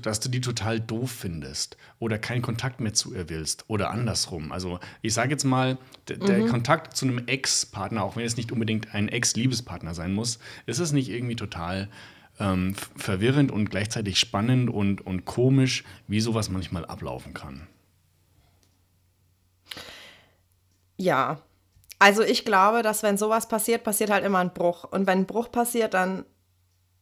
[0.02, 4.52] dass du die total doof findest oder keinen Kontakt mehr zu ihr willst oder andersrum.
[4.52, 6.48] Also ich sage jetzt mal, der mhm.
[6.48, 10.92] Kontakt zu einem Ex-Partner, auch wenn es nicht unbedingt ein Ex-Liebespartner sein muss, ist es
[10.92, 11.90] nicht irgendwie total
[12.40, 17.68] ähm, verwirrend und gleichzeitig spannend und, und komisch, wie sowas manchmal ablaufen kann.
[20.98, 21.42] Ja,
[21.98, 24.86] also ich glaube, dass wenn sowas passiert, passiert halt immer ein Bruch.
[24.86, 26.26] Und wenn ein Bruch passiert, dann,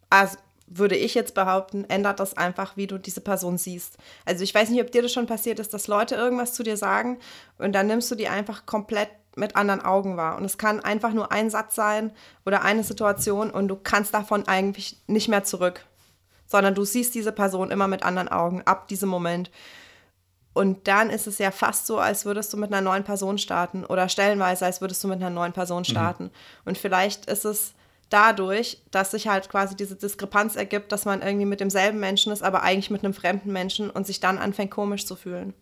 [0.09, 0.37] also
[0.69, 3.97] würde ich jetzt behaupten, ändert das einfach, wie du diese Person siehst.
[4.25, 6.77] Also ich weiß nicht, ob dir das schon passiert ist, dass Leute irgendwas zu dir
[6.77, 7.17] sagen
[7.57, 10.37] und dann nimmst du die einfach komplett mit anderen Augen wahr.
[10.37, 12.11] Und es kann einfach nur ein Satz sein
[12.45, 15.85] oder eine Situation und du kannst davon eigentlich nicht mehr zurück,
[16.45, 19.49] sondern du siehst diese Person immer mit anderen Augen ab diesem Moment.
[20.53, 23.85] Und dann ist es ja fast so, als würdest du mit einer neuen Person starten
[23.85, 25.85] oder stellenweise, als würdest du mit einer neuen Person mhm.
[25.85, 26.23] starten.
[26.25, 26.31] Mhm.
[26.65, 27.73] Und vielleicht ist es
[28.09, 32.43] dadurch, dass sich halt quasi diese Diskrepanz ergibt, dass man irgendwie mit demselben Menschen ist,
[32.43, 35.53] aber eigentlich mit einem fremden Menschen und sich dann anfängt komisch zu fühlen.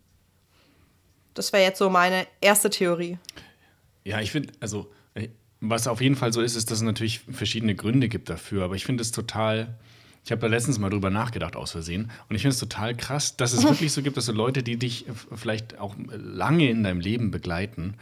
[1.34, 3.18] Das wäre jetzt so meine erste Theorie.
[4.04, 5.28] Ja, ich finde, also äh,
[5.60, 8.74] was auf jeden Fall so ist, ist, dass es natürlich verschiedene Gründe gibt dafür, aber
[8.74, 9.78] ich finde es total,
[10.24, 13.36] ich habe da letztens mal drüber nachgedacht aus Versehen und ich finde es total krass,
[13.36, 17.00] dass es wirklich so gibt, dass so Leute, die dich vielleicht auch lange in deinem
[17.00, 17.94] Leben begleiten,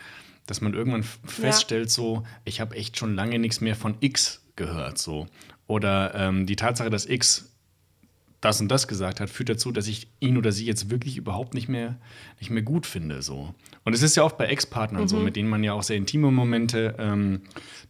[0.46, 1.90] dass man irgendwann feststellt, ja.
[1.90, 5.26] so, ich habe echt schon lange nichts mehr von X gehört, so.
[5.66, 7.50] Oder ähm, die Tatsache, dass X
[8.40, 11.54] das und das gesagt hat, führt dazu, dass ich ihn oder sie jetzt wirklich überhaupt
[11.54, 11.96] nicht mehr,
[12.38, 13.22] nicht mehr gut finde.
[13.22, 13.54] So.
[13.84, 15.08] Und es ist ja oft bei Ex-Partnern mhm.
[15.08, 17.42] so, mit denen man ja auch sehr intime Momente ähm,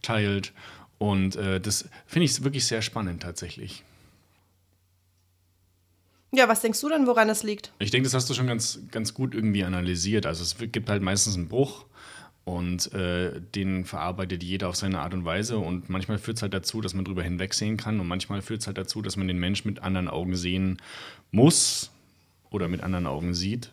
[0.03, 0.53] teilt.
[0.99, 3.85] Und äh, das finde ich wirklich sehr spannend tatsächlich.
[6.33, 7.73] Ja, was denkst du denn, woran es liegt?
[7.79, 10.27] Ich denke, das hast du schon ganz, ganz gut irgendwie analysiert.
[10.27, 11.87] Also es gibt halt meistens einen Bruch
[12.47, 15.59] und äh, den verarbeitet jeder auf seine Art und Weise.
[15.59, 17.99] Und manchmal führt es halt dazu, dass man drüber hinwegsehen kann.
[17.99, 20.81] Und manchmal führt es halt dazu, dass man den Menschen mit anderen Augen sehen
[21.33, 21.91] muss
[22.51, 23.73] oder mit anderen Augen sieht.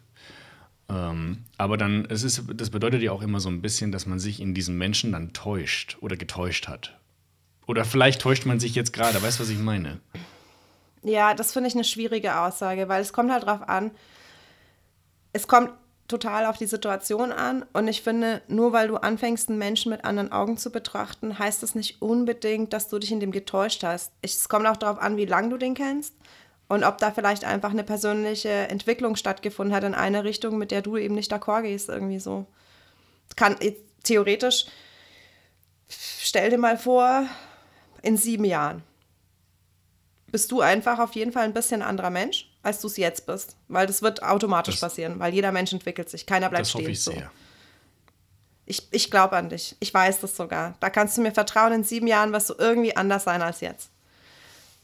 [0.90, 4.18] Ähm, aber dann, es ist, das bedeutet ja auch immer so ein bisschen, dass man
[4.18, 6.98] sich in diesen Menschen dann täuscht oder getäuscht hat.
[7.68, 9.22] Oder vielleicht täuscht man sich jetzt gerade.
[9.22, 10.00] Weißt du, was ich meine?
[11.04, 13.92] Ja, das finde ich eine schwierige Aussage, weil es kommt halt drauf an,
[15.32, 15.70] es kommt
[16.08, 17.66] total auf die Situation an.
[17.74, 21.64] Und ich finde, nur weil du anfängst, einen Menschen mit anderen Augen zu betrachten, heißt
[21.64, 24.12] das nicht unbedingt, dass du dich in dem getäuscht hast.
[24.22, 26.14] es kommt auch darauf an, wie lange du den kennst
[26.68, 30.82] und ob da vielleicht einfach eine persönliche Entwicklung stattgefunden hat in eine Richtung, mit der
[30.82, 32.46] du eben nicht d'accord gehst, irgendwie so.
[33.36, 33.56] Kann
[34.04, 34.66] theoretisch,
[35.88, 37.26] stell dir mal vor,
[38.02, 38.84] in sieben Jahren
[40.32, 43.56] bist du einfach auf jeden Fall ein bisschen anderer Mensch als du es jetzt bist.
[43.68, 46.26] Weil das wird automatisch das, passieren, weil jeder Mensch entwickelt sich.
[46.26, 46.82] Keiner bleibt das stehen.
[46.82, 47.12] Hoffe ich, so.
[47.12, 47.30] sehr.
[48.66, 49.76] ich, ich glaube an dich.
[49.80, 50.76] Ich weiß das sogar.
[50.80, 53.92] Da kannst du mir vertrauen, in sieben Jahren wirst du irgendwie anders sein als jetzt.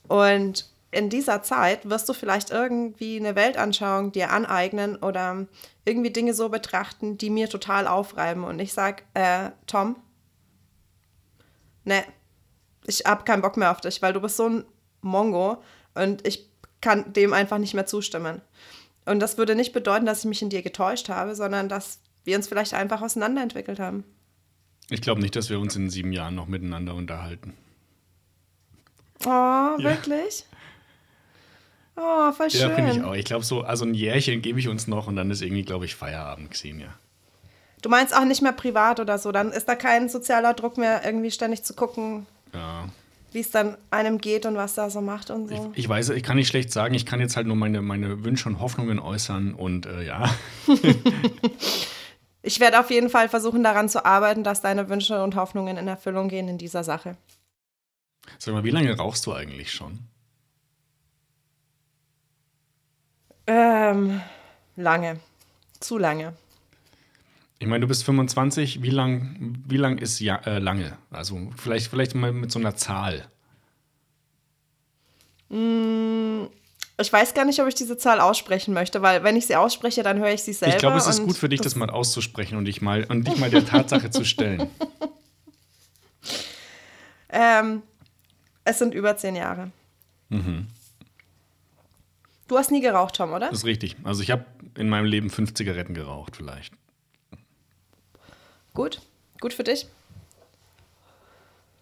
[0.08, 5.46] Und in dieser Zeit wirst du vielleicht irgendwie eine Weltanschauung dir aneignen oder
[5.86, 8.44] irgendwie Dinge so betrachten, die mir total aufreiben.
[8.44, 9.96] Und ich sag, äh, Tom,
[11.84, 12.04] ne,
[12.88, 14.66] ich hab keinen Bock mehr auf dich, weil du bist so ein
[15.02, 15.62] Mongo
[15.94, 16.50] und ich
[16.82, 18.42] kann dem einfach nicht mehr zustimmen.
[19.06, 22.36] Und das würde nicht bedeuten, dass ich mich in dir getäuscht habe, sondern dass wir
[22.36, 24.04] uns vielleicht einfach auseinanderentwickelt haben.
[24.90, 27.54] Ich glaube nicht, dass wir uns in sieben Jahren noch miteinander unterhalten.
[29.26, 30.46] Oh, wirklich?
[31.98, 32.30] Ja.
[32.30, 32.62] Oh, voll schön.
[32.62, 33.14] Ja, finde ich auch.
[33.14, 35.86] Ich glaube, so, also ein Jährchen gebe ich uns noch und dann ist irgendwie, glaube
[35.86, 36.94] ich, Feierabend, Xenia.
[37.82, 39.32] Du meinst auch nicht mehr privat oder so?
[39.32, 42.26] Dann ist da kein sozialer Druck mehr, irgendwie ständig zu gucken.
[42.54, 42.90] Ja
[43.32, 45.72] wie es dann einem geht und was da so macht und so.
[45.74, 48.24] Ich, ich, weiß, ich kann nicht schlecht sagen, ich kann jetzt halt nur meine, meine
[48.24, 50.30] Wünsche und Hoffnungen äußern und äh, ja.
[52.42, 55.88] ich werde auf jeden Fall versuchen, daran zu arbeiten, dass deine Wünsche und Hoffnungen in
[55.88, 57.18] Erfüllung gehen in dieser Sache.
[58.38, 60.00] Sag mal, wie lange rauchst du eigentlich schon?
[63.48, 64.22] Ähm,
[64.76, 65.20] lange.
[65.80, 66.34] Zu lange.
[67.60, 70.98] Ich meine, du bist 25, wie lang, wie lang ist ja, äh, lange?
[71.12, 73.28] Also vielleicht, vielleicht mal mit so einer Zahl.
[75.50, 76.46] Mm,
[76.98, 80.04] ich weiß gar nicht, ob ich diese Zahl aussprechen möchte, weil wenn ich sie ausspreche,
[80.04, 80.76] dann höre ich sie selber.
[80.76, 83.28] Ich glaube, es ist gut für dich, das, das mal auszusprechen und dich mal, und
[83.28, 84.70] dich mal der Tatsache zu stellen.
[87.30, 87.84] Ähm,
[88.64, 89.72] es sind über zehn Jahre.
[90.30, 90.68] Mhm.
[92.48, 93.50] Du hast nie geraucht, Tom, oder?
[93.50, 93.96] Das ist richtig.
[94.04, 94.46] Also ich habe
[94.76, 96.74] in meinem Leben fünf Zigaretten geraucht, vielleicht.
[98.74, 99.02] Gut,
[99.40, 99.88] gut für dich.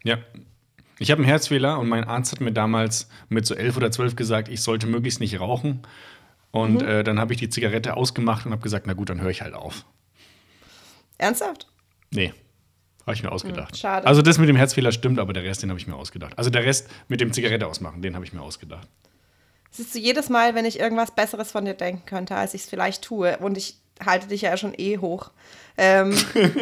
[0.03, 0.17] Ja.
[0.99, 4.15] Ich habe einen Herzfehler und mein Arzt hat mir damals mit so elf oder zwölf
[4.15, 5.83] gesagt, ich sollte möglichst nicht rauchen.
[6.51, 9.29] Und äh, dann habe ich die Zigarette ausgemacht und habe gesagt, na gut, dann höre
[9.29, 9.85] ich halt auf.
[11.19, 11.67] Ernsthaft?
[12.09, 12.33] Nee,
[13.05, 13.71] habe ich mir ausgedacht.
[13.71, 14.07] Hm, schade.
[14.07, 16.37] Also das mit dem Herzfehler stimmt, aber der Rest, den habe ich mir ausgedacht.
[16.37, 18.87] Also der Rest mit dem Zigarette ausmachen, den habe ich mir ausgedacht.
[19.69, 22.69] Siehst du, jedes Mal, wenn ich irgendwas Besseres von dir denken könnte, als ich es
[22.69, 25.31] vielleicht tue, und ich halte dich ja schon eh hoch,
[25.77, 26.15] ähm,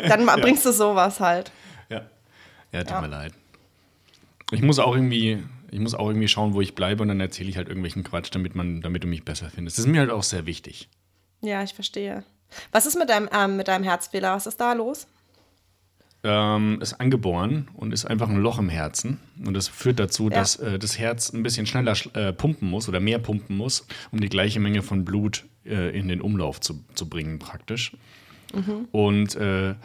[0.07, 1.51] dann bringst du sowas halt.
[1.89, 2.01] Ja.
[2.71, 3.01] Ja, tut Ja.
[3.01, 3.33] mir leid.
[4.51, 7.49] Ich muss auch irgendwie, ich muss auch irgendwie schauen, wo ich bleibe und dann erzähle
[7.49, 9.77] ich halt irgendwelchen Quatsch, damit man, damit du mich besser findest.
[9.77, 10.87] Das ist mir halt auch sehr wichtig.
[11.41, 12.23] Ja, ich verstehe.
[12.71, 14.35] Was ist mit deinem, ähm, mit deinem Herzfehler?
[14.35, 15.07] Was ist da los?
[16.23, 19.19] Ähm, ist angeboren und ist einfach ein Loch im Herzen.
[19.45, 20.37] Und das führt dazu, Ja.
[20.37, 23.85] dass äh, das Herz ein bisschen schneller sch- äh, pumpen muss oder mehr pumpen muss,
[24.11, 27.91] um die gleiche Menge von Blut äh, in den Umlauf zu, zu bringen, praktisch.
[28.91, 29.75] Und äh,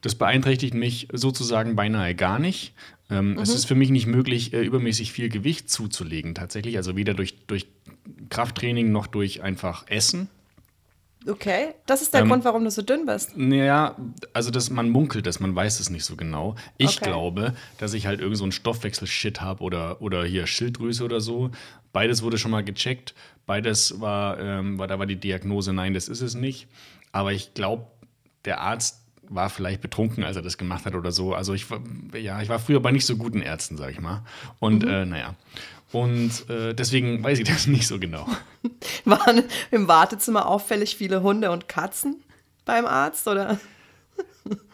[0.00, 2.72] das beeinträchtigt mich sozusagen beinahe gar nicht.
[3.10, 6.76] Ähm, Es ist für mich nicht möglich, äh, übermäßig viel Gewicht zuzulegen, tatsächlich.
[6.76, 7.66] Also weder durch, durch
[8.30, 10.28] Krafttraining noch durch einfach Essen.
[11.26, 13.36] Okay, das ist der Ähm, Grund, warum du so dünn bist.
[13.36, 13.96] Naja,
[14.32, 16.56] also das, man munkelt es, man weiß es nicht so genau.
[16.78, 17.10] Ich Okay.
[17.10, 21.50] glaube, dass ich halt irgend so einen Stoffwechsel-Shit habe oder, oder hier Schilddrüse oder so.
[21.92, 23.14] Beides wurde schon mal gecheckt.
[23.46, 26.68] Beides war, ähm, war, da war die Diagnose, nein, das ist es nicht.
[27.12, 27.86] Aber ich glaube,
[28.44, 31.34] der Arzt war vielleicht betrunken, als er das gemacht hat oder so.
[31.34, 31.80] Also ich war,
[32.14, 34.24] ja, ich war früher bei nicht so guten Ärzten, sag ich mal.
[34.58, 35.34] Und äh, naja.
[35.92, 38.26] Und äh, deswegen weiß ich das nicht so genau.
[39.04, 42.22] Waren im Wartezimmer auffällig viele Hunde und Katzen
[42.64, 43.58] beim Arzt, oder?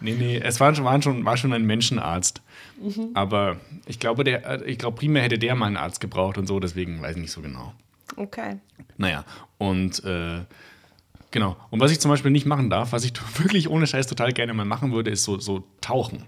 [0.01, 2.41] Nee, nee, es war schon, waren schon, war schon ein Menschenarzt.
[3.15, 6.47] Aber ich glaube, der, äh, ich glaube, primär hätte der mal einen Arzt gebraucht und
[6.47, 7.73] so, deswegen weiß ich nicht so genau.
[8.17, 8.59] Okay.
[8.97, 9.25] Naja,
[9.59, 10.41] und äh,
[11.31, 11.57] genau.
[11.71, 14.55] Und was ich zum Beispiel nicht machen darf, was ich wirklich ohne Scheiß total gerne
[14.55, 16.27] mal machen würde, ist so, so tauchen.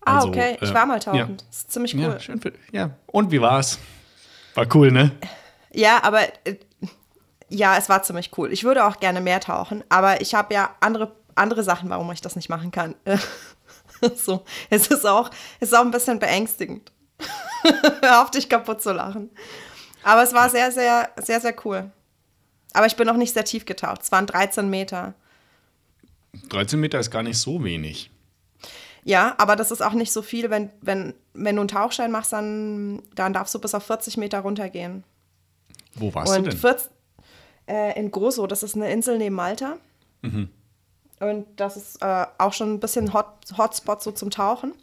[0.00, 0.56] Ah, Also, okay.
[0.60, 1.00] Ich äh, war mal ja.
[1.00, 1.36] tauchen.
[1.36, 2.02] Das ist ziemlich cool.
[2.02, 2.90] Ja, schön für, ja.
[3.06, 3.78] Und wie war's?
[4.54, 5.12] War cool, ne?
[5.72, 6.56] Ja, aber äh,
[7.48, 8.52] ja, es war ziemlich cool.
[8.52, 12.20] Ich würde auch gerne mehr tauchen, aber ich habe ja andere, andere Sachen, warum ich
[12.20, 12.94] das nicht machen kann.
[14.16, 16.92] so, es ist auch, es ist auch ein bisschen beängstigend.
[18.02, 19.30] Hör auf, dich kaputt zu lachen.
[20.02, 21.90] Aber es war sehr, sehr, sehr, sehr cool.
[22.72, 24.02] Aber ich bin noch nicht sehr tief getaucht.
[24.02, 25.14] Es waren 13 Meter.
[26.50, 28.10] 13 Meter ist gar nicht so wenig.
[29.04, 30.50] Ja, aber das ist auch nicht so viel.
[30.50, 34.40] Wenn, wenn, wenn du einen Tauchschein machst, dann, dann darfst du bis auf 40 Meter
[34.40, 35.04] runtergehen.
[35.94, 36.56] Wo warst du Und denn?
[36.56, 36.90] 14,
[37.68, 39.76] äh, in Gozo, das ist eine Insel neben Malta.
[40.22, 40.50] Mhm.
[41.20, 43.26] Und das ist äh, auch schon ein bisschen Hot,
[43.56, 44.74] Hotspot so zum Tauchen.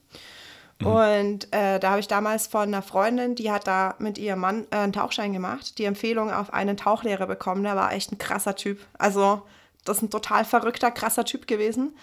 [0.80, 0.88] Mhm.
[0.88, 4.68] Und äh, da habe ich damals von einer Freundin, die hat da mit ihrem Mann
[4.72, 7.64] äh, einen Tauchschein gemacht, die Empfehlung auf einen Tauchlehrer bekommen.
[7.64, 8.80] Der war echt ein krasser Typ.
[8.98, 9.42] Also,
[9.86, 11.96] das ist ein total verrückter, krasser Typ gewesen.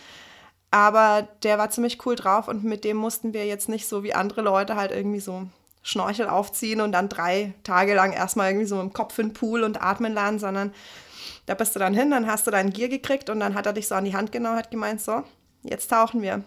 [0.71, 4.15] Aber der war ziemlich cool drauf und mit dem mussten wir jetzt nicht so wie
[4.15, 5.49] andere Leute halt irgendwie so
[5.83, 9.65] Schnorchel aufziehen und dann drei Tage lang erstmal irgendwie so im Kopf in den Pool
[9.65, 10.73] und atmen lernen, sondern
[11.47, 13.73] da bist du dann hin, dann hast du dein Gear gekriegt und dann hat er
[13.73, 15.23] dich so an die Hand genommen, hat gemeint, so,
[15.63, 16.45] jetzt tauchen wir.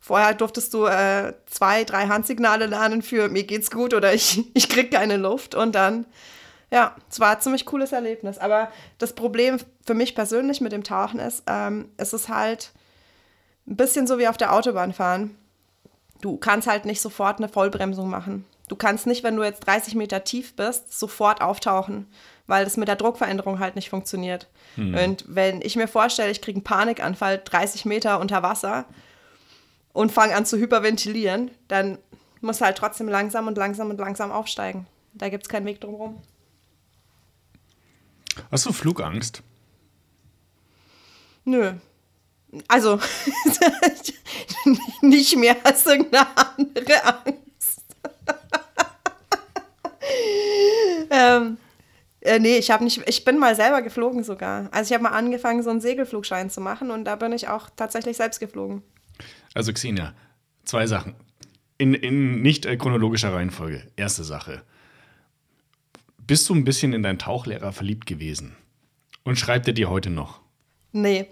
[0.00, 4.68] Vorher durftest du äh, zwei, drei Handsignale lernen für mir geht's gut oder ich, ich
[4.68, 6.06] krieg keine Luft und dann,
[6.72, 8.38] ja, es war ein ziemlich cooles Erlebnis.
[8.38, 12.72] Aber das Problem für mich persönlich mit dem Tauchen ist, ähm, es ist halt
[13.68, 15.36] ein bisschen so wie auf der Autobahn fahren.
[16.20, 18.44] Du kannst halt nicht sofort eine Vollbremsung machen.
[18.68, 22.08] Du kannst nicht, wenn du jetzt 30 Meter tief bist, sofort auftauchen,
[22.52, 24.46] weil das mit der Druckveränderung halt nicht funktioniert.
[24.76, 28.84] Und wenn ich mir vorstelle, ich kriege einen Panikanfall 30 Meter unter Wasser
[29.94, 31.96] und fange an zu hyperventilieren, dann
[32.42, 34.86] muss halt trotzdem langsam und langsam und langsam aufsteigen.
[35.14, 36.20] Da gibt es keinen Weg drumherum.
[38.50, 39.42] Hast du Flugangst?
[41.46, 41.72] Nö.
[42.68, 43.00] Also,
[45.00, 47.80] nicht mehr als irgendeine andere Angst.
[51.10, 51.56] ähm,
[52.22, 54.68] äh, nee, ich habe nicht, ich bin mal selber geflogen sogar.
[54.70, 57.68] Also ich habe mal angefangen, so einen Segelflugschein zu machen und da bin ich auch
[57.74, 58.82] tatsächlich selbst geflogen.
[59.54, 60.14] Also Xenia,
[60.64, 61.14] zwei Sachen.
[61.78, 63.88] In, in nicht äh, chronologischer Reihenfolge.
[63.96, 64.62] Erste Sache.
[66.18, 68.56] Bist du ein bisschen in deinen Tauchlehrer verliebt gewesen?
[69.24, 70.40] Und schreibt er dir heute noch?
[70.92, 71.26] Nee.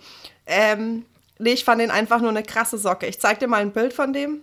[0.47, 1.05] Ähm,
[1.39, 3.07] nee, ich fand den einfach nur eine krasse Socke.
[3.07, 4.41] Ich zeig dir mal ein Bild von dem.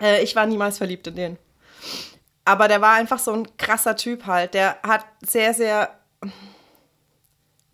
[0.00, 1.38] Äh, ich war niemals verliebt in den.
[2.44, 4.54] Aber der war einfach so ein krasser Typ halt.
[4.54, 5.90] Der hat sehr, sehr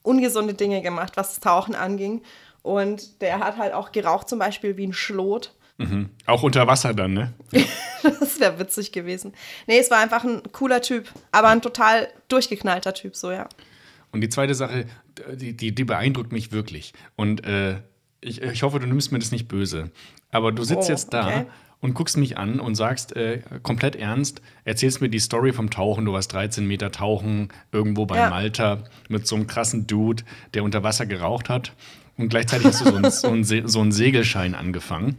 [0.02, 2.22] ungesunde Dinge gemacht, was das Tauchen anging.
[2.62, 5.54] Und der hat halt auch geraucht, zum Beispiel wie ein Schlot.
[5.78, 6.10] Mhm.
[6.26, 7.32] Auch unter Wasser dann, ne?
[8.02, 9.32] Das wäre witzig gewesen.
[9.66, 13.48] Nee, es war einfach ein cooler Typ, aber ein total durchgeknallter Typ, so ja.
[14.12, 14.86] Und die zweite Sache,
[15.34, 16.92] die, die, die beeindruckt mich wirklich.
[17.16, 17.80] Und äh,
[18.20, 19.90] ich, ich hoffe, du nimmst mir das nicht böse.
[20.30, 21.46] Aber du sitzt Oh, jetzt da okay.
[21.80, 26.04] Und guckst mich an und sagst äh, komplett ernst, erzählst mir die Story vom Tauchen,
[26.04, 28.30] du warst 13 Meter tauchen, irgendwo bei Ja.
[28.30, 30.24] Malta mit so einem krassen Dude,
[30.54, 31.72] der unter Wasser geraucht hat.
[32.16, 35.18] Und gleichzeitig hast du so einen, so einen, Se- so einen Segelschein angefangen.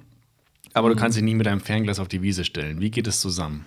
[0.74, 2.80] Aber du kannst dich nie mit deinem Fernglas auf die Wiese stellen.
[2.82, 3.66] Wie geht es zusammen?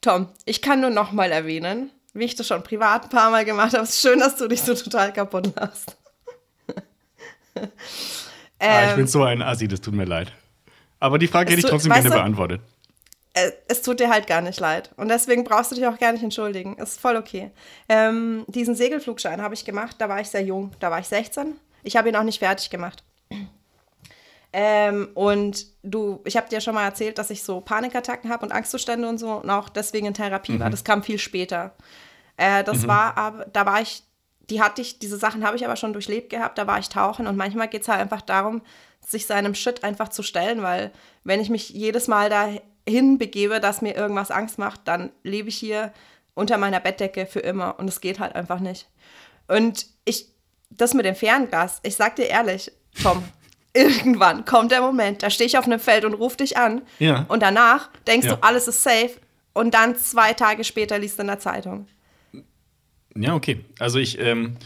[0.00, 3.44] Tom, ich kann nur noch mal erwähnen, wie ich das schon privat ein paar Mal
[3.44, 3.86] gemacht habe.
[3.86, 5.96] Schön, dass du dich so total kaputt lachst.
[7.54, 7.62] ah,
[8.84, 10.32] ich Ähm, bin so ein Assi, das tut mir leid.
[11.00, 12.60] Aber die Frage Es hätte ich trotzdem gerne du- beantwortet.
[13.34, 14.90] äh, es tut dir halt gar nicht leid.
[14.96, 16.76] Und deswegen brauchst du dich auch gar nicht entschuldigen.
[16.76, 17.50] Ist voll okay.
[17.88, 20.72] Ähm, diesen Segelflugschein habe ich gemacht, da war ich sehr jung.
[20.80, 21.54] Da war ich 16.
[21.82, 23.02] Ich habe ihn auch nicht fertig gemacht.
[24.52, 28.50] Ähm, und du, ich habe dir schon mal erzählt, dass ich so Panikattacken habe und
[28.52, 30.70] Angstzustände und so und auch deswegen in Therapie war.
[30.70, 31.72] Das kam viel später.
[32.36, 34.02] Äh, das war aber, da war ich,
[34.50, 37.28] die hatte ich, diese Sachen habe ich aber schon durchlebt gehabt, da war ich tauchen
[37.28, 38.62] und manchmal geht es halt einfach darum,
[39.10, 40.90] sich seinem Shit einfach zu stellen, weil
[41.24, 45.56] wenn ich mich jedes Mal dahin begebe, dass mir irgendwas Angst macht, dann lebe ich
[45.56, 45.92] hier
[46.34, 48.88] unter meiner Bettdecke für immer und es geht halt einfach nicht.
[49.48, 50.26] Und ich,
[50.70, 52.70] das mit dem Fernglas, ich sag dir ehrlich,
[53.02, 53.22] Tom,
[53.74, 57.24] irgendwann kommt der Moment, da stehe ich auf einem Feld und ruf dich an Ja.
[57.28, 58.36] und danach denkst Ja.
[58.36, 59.12] du, alles ist safe
[59.52, 61.86] und dann zwei Tage später liest du in der Zeitung.
[63.16, 63.64] Ja, okay.
[63.80, 64.56] Also ich, ähm,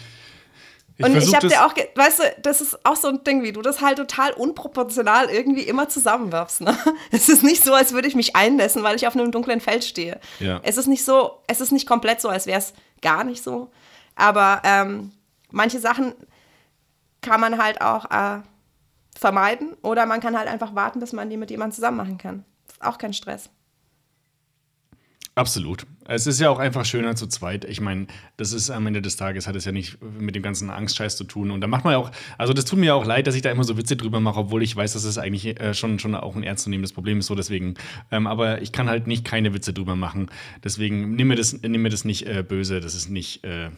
[0.97, 1.53] ich und ich habe das.
[1.53, 4.33] dir auch, weißt du, das ist auch so ein Ding, wie du das halt total
[4.33, 6.61] unproportional irgendwie immer zusammenwirfst.
[6.61, 6.77] Ne?
[7.11, 9.85] Es ist nicht so, als würde ich mich einlassen, weil ich auf einem dunklen Feld
[9.85, 10.21] stehe.
[10.39, 10.61] Ja.
[10.63, 13.71] Es ist nicht so, es ist nicht komplett so, als wäre es gar nicht so.
[14.15, 15.11] Aber ähm,
[15.51, 16.15] manche Sachen
[17.23, 18.41] kann man halt auch äh,
[19.19, 22.45] vermeiden oder man kann halt einfach warten, bis man die mit jemandem zusammen machen kann.
[22.69, 23.51] Ist auch kein Stress.
[25.37, 25.85] Absolut.
[26.07, 27.65] Es ist ja auch einfach schöner zu zweit.
[27.65, 28.07] Ich meine,
[28.37, 31.25] das ist am Ende des Tages, hat es ja nicht mit dem ganzen Angstscheiß zu
[31.25, 31.51] tun.
[31.51, 33.51] Und da macht man ja auch, also das tut mir auch leid, dass ich da
[33.51, 36.37] immer so Witze drüber mache, obwohl ich weiß, dass es eigentlich äh, schon, schon auch
[36.37, 37.27] ein ernstzunehmendes Problem ist.
[37.27, 37.75] So deswegen,
[38.13, 40.31] ähm, aber ich kann halt nicht keine Witze drüber machen.
[40.63, 42.81] Deswegen nimm mir das, nimm mir das nicht äh, böse.
[42.81, 43.43] Das ist nicht.
[43.45, 43.71] Äh,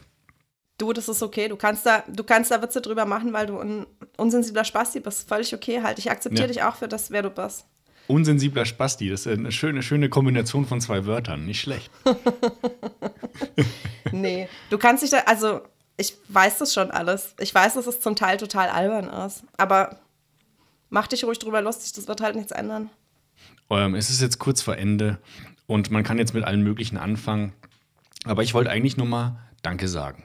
[0.78, 1.48] Du, das ist okay.
[1.48, 3.86] Du kannst da, du kannst da Witze drüber machen, weil du ein
[4.18, 5.26] unsensibler Spasti bist.
[5.26, 5.98] Völlig okay halt.
[5.98, 6.52] Ich akzeptiere Ja.
[6.52, 7.64] dich auch für das, wer du bist.
[8.08, 9.08] Unsensibler Spasti.
[9.08, 11.46] Das ist eine schöne, schöne Kombination von zwei Wörtern.
[11.46, 11.90] Nicht schlecht.
[14.12, 15.62] Nee, du kannst dich da, also
[15.96, 17.34] ich weiß das schon alles.
[17.40, 19.44] Ich weiß, dass es zum Teil total albern ist.
[19.56, 19.98] Aber
[20.90, 22.90] mach dich ruhig drüber lustig, das wird halt nichts ändern.
[23.70, 25.18] Ähm, es ist jetzt kurz vor Ende
[25.66, 27.52] und man kann jetzt mit allen möglichen anfangen.
[28.24, 30.24] Aber ich wollte eigentlich nur mal Danke sagen.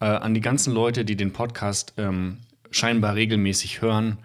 [0.00, 2.38] Äh, an die ganzen Leute, die den Podcast ähm,
[2.70, 4.18] scheinbar regelmäßig hören,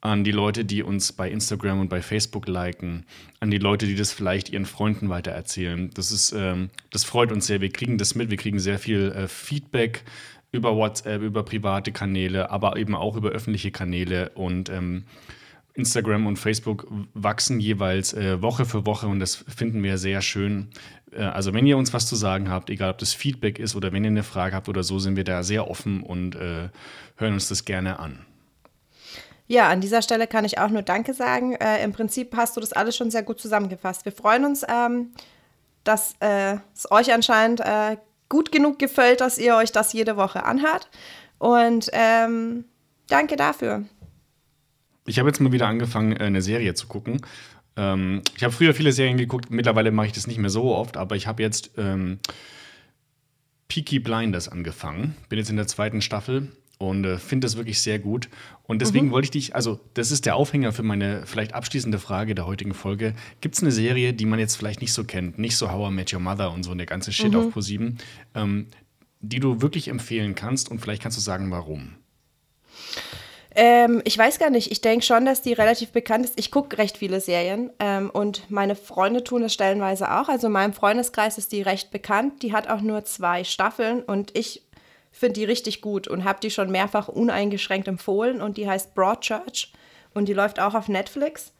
[0.00, 3.04] an die Leute, die uns bei Instagram und bei Facebook liken,
[3.40, 5.90] an die Leute, die das vielleicht ihren Freunden weitererzählen.
[5.94, 7.60] Das ist, ähm, das freut uns sehr.
[7.60, 10.04] Wir kriegen das mit, wir kriegen sehr viel äh, Feedback
[10.52, 15.04] über WhatsApp, über private Kanäle, aber eben auch über öffentliche Kanäle und ähm,
[15.74, 20.68] Instagram und Facebook wachsen jeweils äh, Woche für Woche und das finden wir sehr schön.
[21.12, 23.92] Äh, also wenn ihr uns was zu sagen habt, egal ob das Feedback ist oder
[23.92, 26.68] wenn ihr eine Frage habt oder so, sind wir da sehr offen und äh,
[27.16, 28.18] hören uns das gerne an.
[29.48, 31.54] Ja, an dieser Stelle kann ich auch nur Danke sagen.
[31.54, 34.04] Äh, Im Prinzip hast du das alles schon sehr gut zusammengefasst.
[34.04, 35.12] Wir freuen uns, ähm,
[35.84, 37.96] dass äh, es euch anscheinend äh,
[38.28, 40.90] gut genug gefällt, dass ihr euch das jede Woche anhört.
[41.38, 42.66] Und ähm,
[43.08, 43.84] danke dafür.
[45.06, 47.22] Ich habe jetzt mal wieder angefangen, äh, eine Serie zu gucken.
[47.76, 50.98] Ähm, ich habe früher viele Serien geguckt, mittlerweile mache ich das nicht mehr so oft,
[50.98, 52.18] aber ich habe jetzt ähm,
[53.68, 55.16] Peaky Blinders angefangen.
[55.30, 56.48] Bin jetzt in der zweiten Staffel
[56.78, 58.28] und äh, finde das wirklich sehr gut.
[58.64, 62.34] Und deswegen wollte ich dich, also das ist der Aufhänger für meine vielleicht abschließende Frage
[62.34, 63.14] der heutigen Folge.
[63.40, 65.94] Gibt es eine Serie, die man jetzt vielleicht nicht so kennt, nicht so How I
[65.94, 67.98] Met Your Mother und so und der ganze Shit auf ProSieben,
[68.34, 68.66] ähm,
[69.20, 71.94] die du wirklich empfehlen kannst und vielleicht kannst du sagen, warum?
[73.60, 74.70] Ähm, ich weiß gar nicht.
[74.70, 76.38] Ich denke schon, dass die relativ bekannt ist.
[76.38, 80.28] Ich gucke recht viele Serien ähm, und meine Freunde tun es stellenweise auch.
[80.28, 82.44] Also in meinem Freundeskreis ist die recht bekannt.
[82.44, 84.62] Die hat auch nur zwei Staffeln und ich
[85.18, 89.72] finde die richtig gut und habe die schon mehrfach uneingeschränkt empfohlen und die heißt Broadchurch
[90.14, 91.52] und die läuft auch auf Netflix.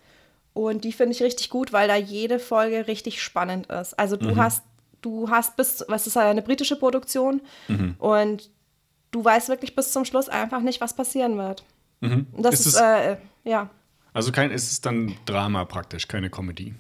[0.55, 3.97] Und die finde ich richtig gut, weil da jede Folge richtig spannend ist.
[3.99, 4.63] Also du hast,
[5.03, 7.41] du hast bis, was ist eine britische Produktion
[7.99, 8.51] und
[9.13, 11.65] du weißt wirklich bis zum Schluss einfach nicht, was passieren wird.
[12.01, 13.71] Und Das Ist ist, es- äh, ja.
[14.13, 16.75] Also kein, es ist dann Drama praktisch, keine Comedy.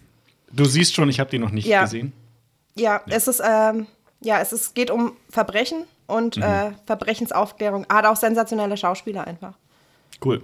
[0.50, 1.82] Du siehst schon, ich habe die noch nicht Ja.
[1.82, 2.12] gesehen.
[2.74, 3.86] Ja, es ist, ähm,
[4.20, 6.42] ja, es ist, geht um Verbrechen und Mhm.
[6.42, 7.86] äh, Verbrechensaufklärung.
[7.88, 9.54] Hat auch sensationelle Schauspieler einfach.
[10.24, 10.42] Cool.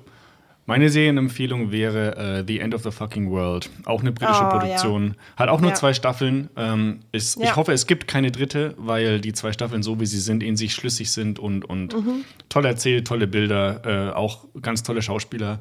[0.67, 3.69] Meine Serienempfehlung wäre äh, The End of the Fucking World.
[3.85, 5.15] Auch eine britische Oh, Produktion.
[5.37, 5.77] Hat auch nur Ja.
[5.77, 6.49] zwei Staffeln.
[6.57, 7.57] Ähm, ist, Ich Ja.
[7.57, 10.73] hoffe, es gibt keine dritte, weil die zwei Staffeln so wie sie sind, in sich
[10.75, 12.25] schlüssig sind und, und Mhm.
[12.49, 15.61] toll erzählt, tolle Bilder, äh, auch ganz tolle Schauspieler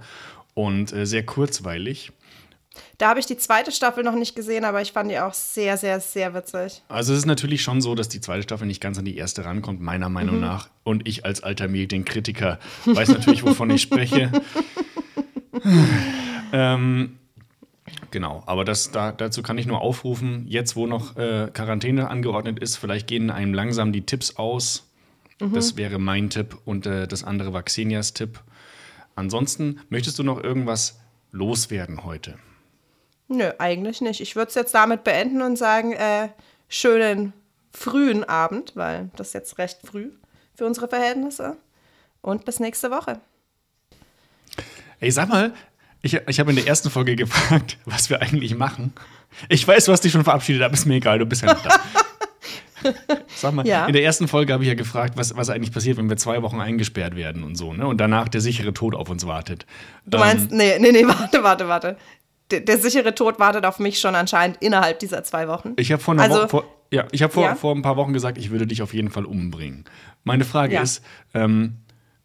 [0.53, 2.13] und äh, sehr kurzweilig.
[2.97, 5.77] Da habe ich die zweite Staffel noch nicht gesehen, aber ich fand die auch sehr,
[5.77, 6.81] sehr, sehr witzig.
[6.87, 9.45] Also es ist natürlich schon so, dass die zweite Staffel nicht ganz an die erste
[9.45, 10.69] rankommt, meiner Meinung nach.
[10.83, 14.31] Und ich als alter Medienkritiker weiß natürlich, wovon ich spreche.
[16.53, 17.17] ähm,
[18.11, 22.59] genau, aber das, da, dazu kann ich nur aufrufen, jetzt wo noch äh, Quarantäne angeordnet
[22.59, 24.89] ist, vielleicht gehen einem langsam die Tipps aus.
[25.39, 28.39] Das wäre mein Tipp und äh, das andere war Xenias Tipp.
[29.15, 31.01] Ansonsten, möchtest du noch irgendwas
[31.31, 32.35] loswerden heute?
[33.27, 34.21] Nö, eigentlich nicht.
[34.21, 36.29] Ich würde es jetzt damit beenden und sagen, äh,
[36.67, 37.33] schönen
[37.71, 40.11] frühen Abend, weil das ist jetzt recht früh
[40.55, 41.57] für unsere Verhältnisse.
[42.21, 43.19] Und bis nächste Woche.
[44.99, 45.53] Ey, sag mal,
[46.01, 48.93] ich, ich habe in der ersten Folge gefragt, was wir eigentlich machen.
[49.49, 51.63] Ich weiß, du hast dich schon verabschiedet, aber ist mir egal, du bist ja noch
[51.63, 51.79] da.
[53.35, 53.85] Sag mal, Ja.
[53.87, 56.41] in der ersten Folge habe ich ja gefragt, was, was eigentlich passiert, wenn wir zwei
[56.41, 57.87] Wochen eingesperrt werden und so, ne?
[57.87, 59.65] Und danach der sichere Tod auf uns wartet.
[60.05, 61.97] Du meinst, nee, nee, nee, warte, warte, warte.
[62.53, 65.73] Der, der sichere Tod wartet auf mich schon anscheinend innerhalb dieser zwei Wochen.
[65.77, 67.55] Ich habe vor, Also- Woche- vor, ja, ich hab vor, Ja?
[67.55, 69.85] vor ein paar Wochen gesagt, ich würde dich auf jeden Fall umbringen.
[70.23, 70.81] Meine Frage Ja.
[70.83, 71.77] ist, ähm,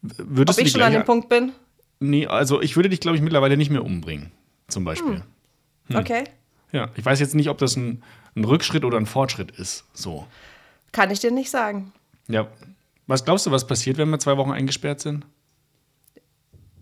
[0.02, 1.52] würdest Ob du ich schon an dem Punkt bin?
[2.00, 4.30] Nee, also ich würde dich, glaube ich, mittlerweile nicht mehr umbringen,
[4.68, 5.22] zum Beispiel.
[5.88, 5.96] Hm.
[5.96, 6.24] Okay.
[6.72, 8.02] Ja, ich weiß jetzt nicht, ob das ein,
[8.36, 9.84] ein Rückschritt oder ein Fortschritt ist.
[9.94, 10.26] So.
[10.92, 11.92] Kann ich dir nicht sagen.
[12.28, 12.46] Ja.
[13.06, 15.24] Was glaubst du, was passiert, wenn wir zwei Wochen eingesperrt sind?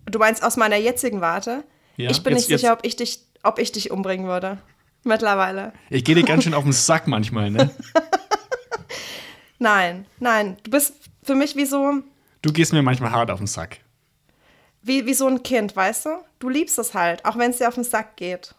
[0.05, 1.63] Du meinst aus meiner jetzigen Warte?
[1.97, 4.57] Ja, ich bin jetzt- nicht sicher, jetzt- ob ich, dich, ob ich dich umbringen würde.
[5.03, 5.73] Mittlerweile.
[5.89, 7.69] Ich gehe dir ganz schön auf den Sack manchmal, ne?
[9.59, 10.57] Nein, nein.
[10.63, 12.03] Du bist für mich wie so,
[12.43, 13.79] Du gehst mir manchmal hart auf den Sack.
[14.83, 16.09] wie, wie so ein Kind, weißt du?
[16.39, 18.53] Du liebst es halt, auch wenn es dir auf den Sack geht.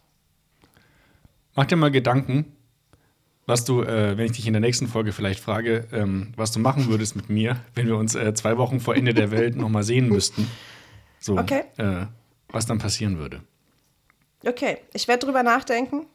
[1.54, 2.52] Mach dir mal Gedanken,
[3.46, 6.58] was du, äh, wenn ich dich in der nächsten Folge vielleicht frage, ähm, was du
[6.58, 9.84] machen würdest mit mir, wenn wir uns äh, zwei Wochen vor Ende der Welt nochmal
[9.84, 10.50] sehen müssten.
[11.20, 11.62] So, Okay.
[11.78, 12.06] äh,
[12.48, 13.42] was dann passieren würde.
[14.46, 16.06] Okay, ich werde drüber nachdenken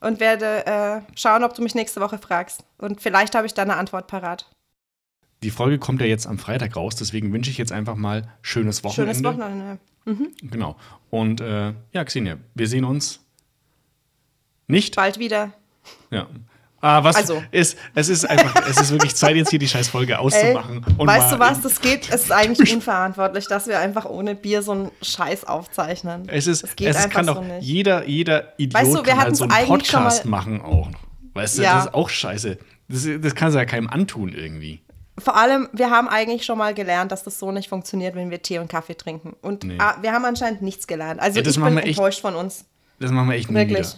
[0.00, 2.64] und werde äh, schauen, ob du mich nächste Woche fragst.
[2.78, 4.50] Und vielleicht habe ich dann eine Antwort parat.
[5.42, 8.82] Die Folge kommt ja jetzt am Freitag raus, deswegen wünsche ich jetzt einfach mal schönes
[8.84, 9.14] Wochenende.
[9.14, 9.78] Schönes Wochenende.
[10.42, 10.76] Genau.
[11.10, 13.20] Und äh, ja, Xenia, wir sehen uns
[14.66, 14.96] nicht.
[14.96, 15.52] Bald wieder.
[16.10, 16.28] Ja.
[16.86, 17.42] Ah, was Also.
[17.50, 20.84] ist, es ist einfach, es ist wirklich Zeit, jetzt hier die scheiß Folge Ey, auszumachen.
[20.98, 24.62] und weißt du was, das geht, es ist eigentlich unverantwortlich, dass wir einfach ohne Bier
[24.62, 26.24] so einen Scheiß aufzeichnen.
[26.28, 27.62] Es ist, das geht es einfach kann so doch nicht.
[27.62, 30.90] jeder, jeder Idiot Weißt du, wir kann halt so einen Podcast mal- machen auch.
[31.32, 31.76] Weißt du, Ja.
[31.76, 32.58] das ist auch scheiße.
[32.88, 34.82] Das, das kannst du ja keinem antun irgendwie.
[35.18, 38.42] Vor allem, wir haben eigentlich schon mal gelernt, dass das so nicht funktioniert, wenn wir
[38.42, 39.34] Tee und Kaffee trinken.
[39.40, 39.76] Und Nee.
[39.78, 41.18] ah, wir haben anscheinend nichts gelernt.
[41.20, 42.66] Also Ja, das ich bin echt enttäuscht von uns.
[43.00, 43.78] Das machen wir echt nie Wirklich.
[43.78, 43.88] wieder.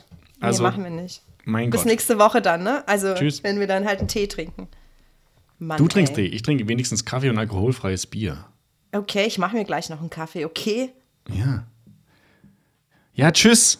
[0.40, 1.22] Also, nee, machen wir nicht.
[1.46, 1.86] Mein Bis Gott.
[1.86, 2.86] nächste Woche dann, ne?
[2.86, 3.42] Also, Tschüss.
[3.42, 4.68] wenn wir dann halt einen Tee trinken.
[5.58, 6.28] Mann, Du trinkst ey.
[6.28, 8.44] Tee, ich trinke wenigstens Kaffee und alkoholfreies Bier.
[8.92, 10.90] Okay, ich mache mir gleich noch einen Kaffee, okay?
[11.30, 11.64] Ja.
[13.14, 13.78] Ja, tschüss.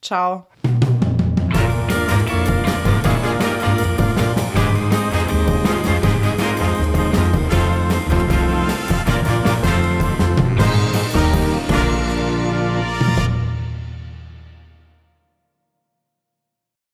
[0.00, 0.46] Ciao.